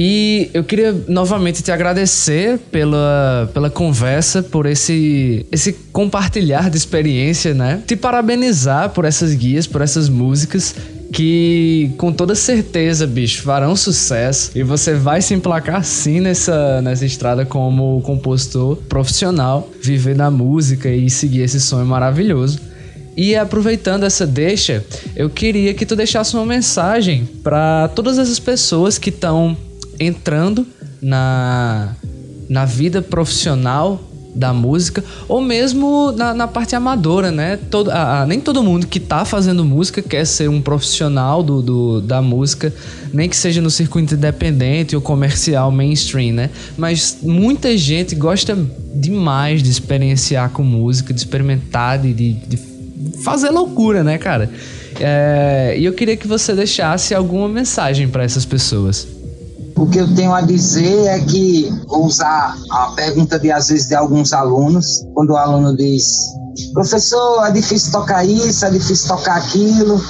e 0.00 0.48
eu 0.54 0.62
queria 0.62 0.94
novamente 1.08 1.60
te 1.60 1.72
agradecer 1.72 2.56
pela, 2.70 3.50
pela 3.52 3.68
conversa, 3.68 4.44
por 4.44 4.64
esse, 4.64 5.44
esse 5.50 5.72
compartilhar 5.92 6.70
de 6.70 6.76
experiência, 6.76 7.52
né? 7.52 7.82
Te 7.84 7.96
parabenizar 7.96 8.90
por 8.90 9.04
essas 9.04 9.34
guias, 9.34 9.66
por 9.66 9.82
essas 9.82 10.08
músicas 10.08 10.72
que 11.12 11.90
com 11.98 12.12
toda 12.12 12.36
certeza, 12.36 13.08
bicho, 13.08 13.42
farão 13.42 13.74
sucesso 13.74 14.52
e 14.54 14.62
você 14.62 14.94
vai 14.94 15.20
se 15.20 15.34
emplacar 15.34 15.82
sim 15.82 16.20
nessa, 16.20 16.80
nessa 16.80 17.04
estrada 17.04 17.44
como 17.44 18.00
compositor 18.02 18.76
profissional, 18.88 19.68
viver 19.82 20.14
na 20.14 20.30
música 20.30 20.88
e 20.88 21.10
seguir 21.10 21.40
esse 21.40 21.58
sonho 21.58 21.86
maravilhoso. 21.86 22.60
E 23.16 23.34
aproveitando 23.34 24.04
essa 24.04 24.24
deixa, 24.24 24.84
eu 25.16 25.28
queria 25.28 25.74
que 25.74 25.84
tu 25.84 25.96
deixasse 25.96 26.36
uma 26.36 26.46
mensagem 26.46 27.28
para 27.42 27.88
todas 27.88 28.16
essas 28.16 28.38
pessoas 28.38 28.96
que 28.96 29.08
estão 29.10 29.56
entrando 29.98 30.66
na, 31.00 31.94
na 32.48 32.64
vida 32.64 33.02
profissional 33.02 34.08
da 34.34 34.52
música, 34.52 35.02
ou 35.26 35.40
mesmo 35.40 36.12
na, 36.12 36.32
na 36.32 36.46
parte 36.46 36.76
amadora, 36.76 37.32
né? 37.32 37.58
Todo, 37.70 37.90
a, 37.90 38.22
a, 38.22 38.26
nem 38.26 38.40
todo 38.40 38.62
mundo 38.62 38.86
que 38.86 39.00
tá 39.00 39.24
fazendo 39.24 39.64
música 39.64 40.00
quer 40.00 40.24
ser 40.24 40.48
um 40.48 40.62
profissional 40.62 41.42
do, 41.42 41.60
do, 41.60 42.00
da 42.00 42.22
música, 42.22 42.72
nem 43.12 43.28
que 43.28 43.36
seja 43.36 43.60
no 43.60 43.70
circuito 43.70 44.14
independente 44.14 44.94
ou 44.94 45.02
comercial 45.02 45.72
mainstream, 45.72 46.32
né? 46.34 46.50
Mas 46.76 47.18
muita 47.20 47.76
gente 47.76 48.14
gosta 48.14 48.56
demais 48.94 49.62
de 49.62 49.70
experienciar 49.70 50.50
com 50.50 50.62
música, 50.62 51.12
de 51.12 51.18
experimentar, 51.18 51.98
de, 51.98 52.12
de, 52.12 52.32
de 52.34 52.56
fazer 53.24 53.50
loucura, 53.50 54.04
né, 54.04 54.18
cara? 54.18 54.50
É, 55.00 55.74
e 55.78 55.84
eu 55.84 55.92
queria 55.92 56.16
que 56.16 56.28
você 56.28 56.54
deixasse 56.54 57.12
alguma 57.12 57.48
mensagem 57.48 58.08
para 58.08 58.22
essas 58.22 58.44
pessoas. 58.44 59.17
O 59.78 59.86
que 59.86 59.98
eu 59.98 60.12
tenho 60.12 60.34
a 60.34 60.40
dizer 60.40 61.06
é 61.06 61.20
que 61.20 61.72
vou 61.86 62.06
usar 62.06 62.58
a 62.68 62.92
pergunta 62.96 63.38
de 63.38 63.52
às 63.52 63.68
vezes 63.68 63.86
de 63.86 63.94
alguns 63.94 64.32
alunos, 64.32 65.04
quando 65.14 65.30
o 65.30 65.36
aluno 65.36 65.76
diz: 65.76 66.04
"Professor, 66.74 67.46
é 67.46 67.52
difícil 67.52 67.92
tocar 67.92 68.24
isso, 68.24 68.64
é 68.64 68.70
difícil 68.70 69.06
tocar 69.06 69.36
aquilo". 69.36 70.02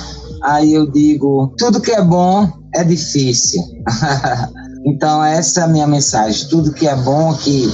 Aí 0.42 0.72
eu 0.72 0.90
digo: 0.90 1.52
"Tudo 1.58 1.82
que 1.82 1.90
é 1.90 2.02
bom 2.02 2.50
é 2.74 2.82
difícil". 2.82 3.62
então 4.86 5.22
essa 5.22 5.60
é 5.60 5.64
a 5.64 5.68
minha 5.68 5.86
mensagem. 5.86 6.48
Tudo 6.48 6.72
que 6.72 6.88
é 6.88 6.96
bom 6.96 7.34
que 7.34 7.70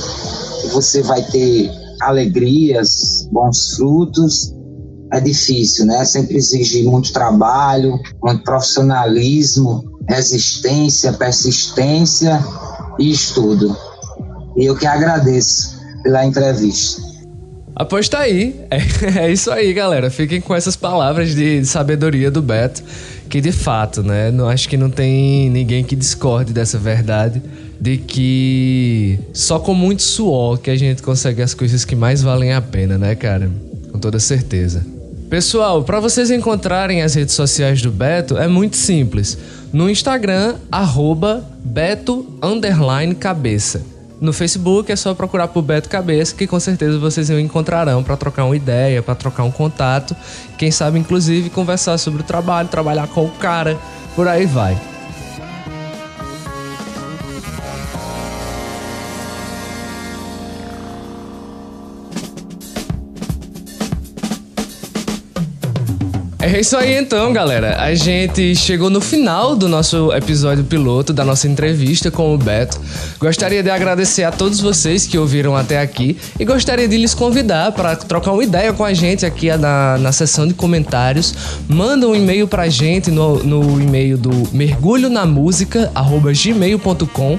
você 0.73 1.01
vai 1.01 1.23
ter 1.23 1.71
alegrias, 2.03 3.29
bons 3.31 3.77
frutos, 3.77 4.53
é 5.13 5.21
difícil, 5.21 5.87
né? 5.87 6.05
Sempre 6.05 6.39
exige 6.39 6.83
muito 6.83 7.13
trabalho, 7.13 7.97
muito 8.21 8.43
profissionalismo, 8.43 9.94
resistência, 10.09 11.13
persistência 11.13 12.45
e 12.99 13.11
estudo. 13.11 13.77
E 14.57 14.67
eu 14.67 14.77
que 14.77 14.87
agradeço 14.87 15.79
pela 16.03 16.25
entrevista. 16.25 17.03
Após 17.77 18.09
tá 18.09 18.21
aí. 18.21 18.61
É, 18.71 18.79
é, 19.27 19.33
isso 19.33 19.51
aí, 19.51 19.73
galera. 19.73 20.11
Fiquem 20.11 20.41
com 20.41 20.55
essas 20.55 20.77
palavras 20.77 21.35
de 21.35 21.65
sabedoria 21.65 22.31
do 22.31 22.41
Beto, 22.41 22.83
que 23.29 23.41
de 23.41 23.51
fato, 23.51 24.03
né? 24.03 24.31
Não 24.31 24.49
acho 24.49 24.69
que 24.69 24.77
não 24.77 24.91
tem 24.91 25.51
ninguém 25.51 25.83
que 25.83 25.97
discorde 25.97 26.53
dessa 26.53 26.79
verdade 26.79 27.43
de 27.81 27.99
que 27.99 29.19
só 29.33 29.59
com 29.59 29.75
muito 29.75 30.03
suor 30.03 30.59
que 30.59 30.71
a 30.71 30.77
gente 30.77 31.03
consegue 31.03 31.43
as 31.43 31.53
coisas 31.53 31.85
que 31.85 31.97
mais 31.97 32.23
valem 32.23 32.53
a 32.53 32.63
pena, 32.63 32.97
né, 32.97 33.15
cara? 33.15 33.51
Com 33.91 33.99
toda 33.99 34.21
certeza. 34.21 34.94
Pessoal, 35.29 35.83
para 35.83 36.01
vocês 36.01 36.31
encontrarem 36.31 37.03
as 37.03 37.15
redes 37.15 37.35
sociais 37.35 37.81
do 37.81 37.91
Beto 37.91 38.37
é 38.37 38.47
muito 38.47 38.77
simples. 38.77 39.37
No 39.73 39.91
Instagram, 39.91 40.57
arroba 40.71 41.45
Beto 41.65 42.27
Cabeça. 43.19 43.83
No 44.21 44.33
Facebook 44.33 44.93
é 44.93 44.97
só 44.97 45.13
procurar 45.13 45.49
por 45.49 45.63
Beto 45.63 45.89
Cabeça, 45.89 46.35
que 46.35 46.47
com 46.47 46.61
certeza 46.61 46.99
vocês 46.99 47.31
encontrarão 47.31 48.03
para 48.03 48.17
trocar 48.17 48.45
uma 48.45 48.57
ideia, 48.57 49.03
para 49.03 49.15
trocar 49.15 49.43
um 49.43 49.51
contato. 49.51 50.15
Quem 50.57 50.71
sabe, 50.71 50.99
inclusive, 50.99 51.51
conversar 51.51 51.99
sobre 51.99 52.21
o 52.21 52.25
trabalho, 52.25 52.69
trabalhar 52.69 53.09
com 53.09 53.25
o 53.25 53.31
cara, 53.31 53.77
por 54.15 54.29
aí 54.29 54.47
vai. 54.47 54.94
É 66.55 66.61
isso 66.61 66.77
aí 66.77 66.95
então, 66.95 67.33
galera. 67.33 67.83
A 67.83 67.97
gente 67.97 68.55
chegou 68.55 68.89
no 68.89 69.01
final 69.01 69.57
do 69.57 69.69
nosso 69.69 70.13
episódio 70.13 70.63
piloto, 70.63 71.13
da 71.13 71.25
nossa 71.25 71.49
entrevista 71.49 72.13
com 72.13 72.33
o 72.33 72.39
Beto. 72.39 72.81
Gostaria 73.19 73.61
de 73.61 73.69
agradecer 73.69 74.23
a 74.23 74.31
todos 74.31 74.61
vocês 74.61 75.05
que 75.05 75.19
ouviram 75.19 75.57
até 75.57 75.81
aqui 75.81 76.17
e 76.39 76.45
gostaria 76.45 76.87
de 76.87 76.97
lhes 76.97 77.13
convidar 77.13 77.73
para 77.73 77.97
trocar 77.97 78.31
uma 78.31 78.45
ideia 78.45 78.73
com 78.73 78.85
a 78.85 78.95
gente 78.95 79.27
aqui 79.27 79.49
na, 79.57 79.99
na 79.99 80.13
seção 80.13 80.47
de 80.47 80.55
comentários. 80.55 81.35
Manda 81.69 82.07
um 82.07 82.15
e-mail 82.15 82.47
pra 82.47 82.69
gente 82.69 83.11
no, 83.11 83.43
no 83.43 83.83
e-mail 83.83 84.17
do 84.17 84.31
mergulho 84.53 85.11
na 85.11 85.27
música, 85.27 85.91
gmail.com 86.33 87.37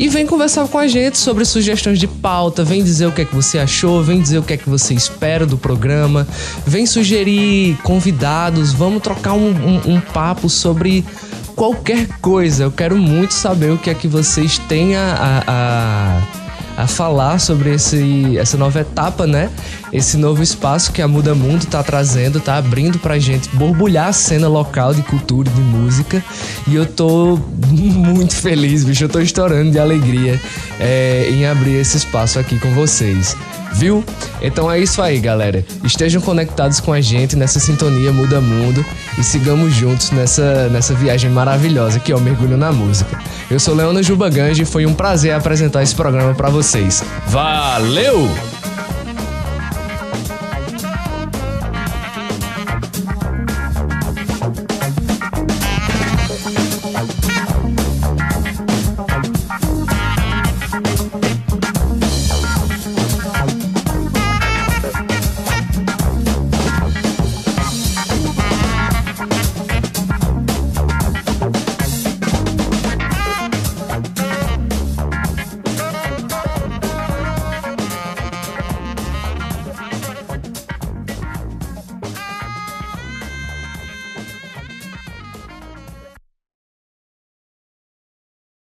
e 0.00 0.08
vem 0.08 0.26
conversar 0.26 0.66
com 0.66 0.78
a 0.78 0.88
gente 0.88 1.18
sobre 1.18 1.44
sugestões 1.44 1.98
de 1.98 2.08
pauta, 2.08 2.64
vem 2.64 2.82
dizer 2.82 3.06
o 3.06 3.12
que 3.12 3.20
é 3.20 3.24
que 3.26 3.34
você 3.34 3.58
achou, 3.58 4.02
vem 4.02 4.18
dizer 4.18 4.38
o 4.38 4.42
que 4.42 4.54
é 4.54 4.56
que 4.56 4.66
você 4.66 4.94
espera 4.94 5.44
do 5.44 5.58
programa, 5.58 6.26
vem 6.66 6.86
sugerir 6.86 7.76
convidados, 7.82 8.72
vamos 8.72 9.02
trocar 9.02 9.34
um, 9.34 9.50
um, 9.50 9.96
um 9.96 10.00
papo 10.00 10.48
sobre 10.48 11.04
qualquer 11.54 12.08
coisa. 12.22 12.62
Eu 12.62 12.72
quero 12.72 12.96
muito 12.96 13.34
saber 13.34 13.72
o 13.72 13.76
que 13.76 13.90
é 13.90 13.94
que 13.94 14.08
vocês 14.08 14.56
têm 14.56 14.96
a, 14.96 15.44
a, 15.46 16.39
a 16.80 16.86
falar 16.86 17.38
sobre 17.38 17.74
esse, 17.74 18.38
essa 18.38 18.56
nova 18.56 18.80
etapa, 18.80 19.26
né? 19.26 19.50
Esse 19.92 20.16
novo 20.16 20.42
espaço 20.42 20.92
que 20.92 21.02
a 21.02 21.08
Muda 21.08 21.34
Mundo 21.34 21.66
tá 21.66 21.82
trazendo, 21.82 22.40
tá 22.40 22.56
abrindo 22.56 22.98
pra 22.98 23.18
gente 23.18 23.48
borbulhar 23.50 24.08
a 24.08 24.12
cena 24.12 24.48
local 24.48 24.94
de 24.94 25.02
cultura 25.02 25.48
e 25.48 25.52
de 25.52 25.60
música. 25.60 26.24
E 26.66 26.74
eu 26.74 26.86
tô 26.86 27.38
muito 27.68 28.34
feliz, 28.34 28.84
bicho. 28.84 29.04
Eu 29.04 29.08
tô 29.08 29.20
estourando 29.20 29.70
de 29.70 29.78
alegria 29.78 30.40
é, 30.78 31.28
em 31.30 31.44
abrir 31.44 31.74
esse 31.74 31.98
espaço 31.98 32.38
aqui 32.38 32.58
com 32.58 32.72
vocês. 32.72 33.36
Viu? 33.72 34.04
Então 34.42 34.70
é 34.70 34.78
isso 34.78 35.00
aí, 35.00 35.18
galera. 35.18 35.64
Estejam 35.84 36.20
conectados 36.20 36.80
com 36.80 36.92
a 36.92 37.00
gente 37.00 37.36
nessa 37.36 37.58
sintonia 37.60 38.12
Muda 38.12 38.40
Mundo 38.40 38.84
e 39.18 39.22
sigamos 39.22 39.74
juntos 39.74 40.10
nessa, 40.10 40.68
nessa 40.68 40.94
viagem 40.94 41.30
maravilhosa 41.30 41.98
que 42.00 42.12
é 42.12 42.16
o 42.16 42.20
Mergulho 42.20 42.56
na 42.56 42.72
Música. 42.72 43.18
Eu 43.50 43.58
sou 43.58 43.74
Leona 43.74 44.02
Juba 44.02 44.28
Gange 44.28 44.62
e 44.62 44.66
foi 44.66 44.86
um 44.86 44.94
prazer 44.94 45.34
apresentar 45.34 45.82
esse 45.82 45.94
programa 45.94 46.34
para 46.34 46.48
vocês. 46.50 47.02
Valeu! 47.26 48.59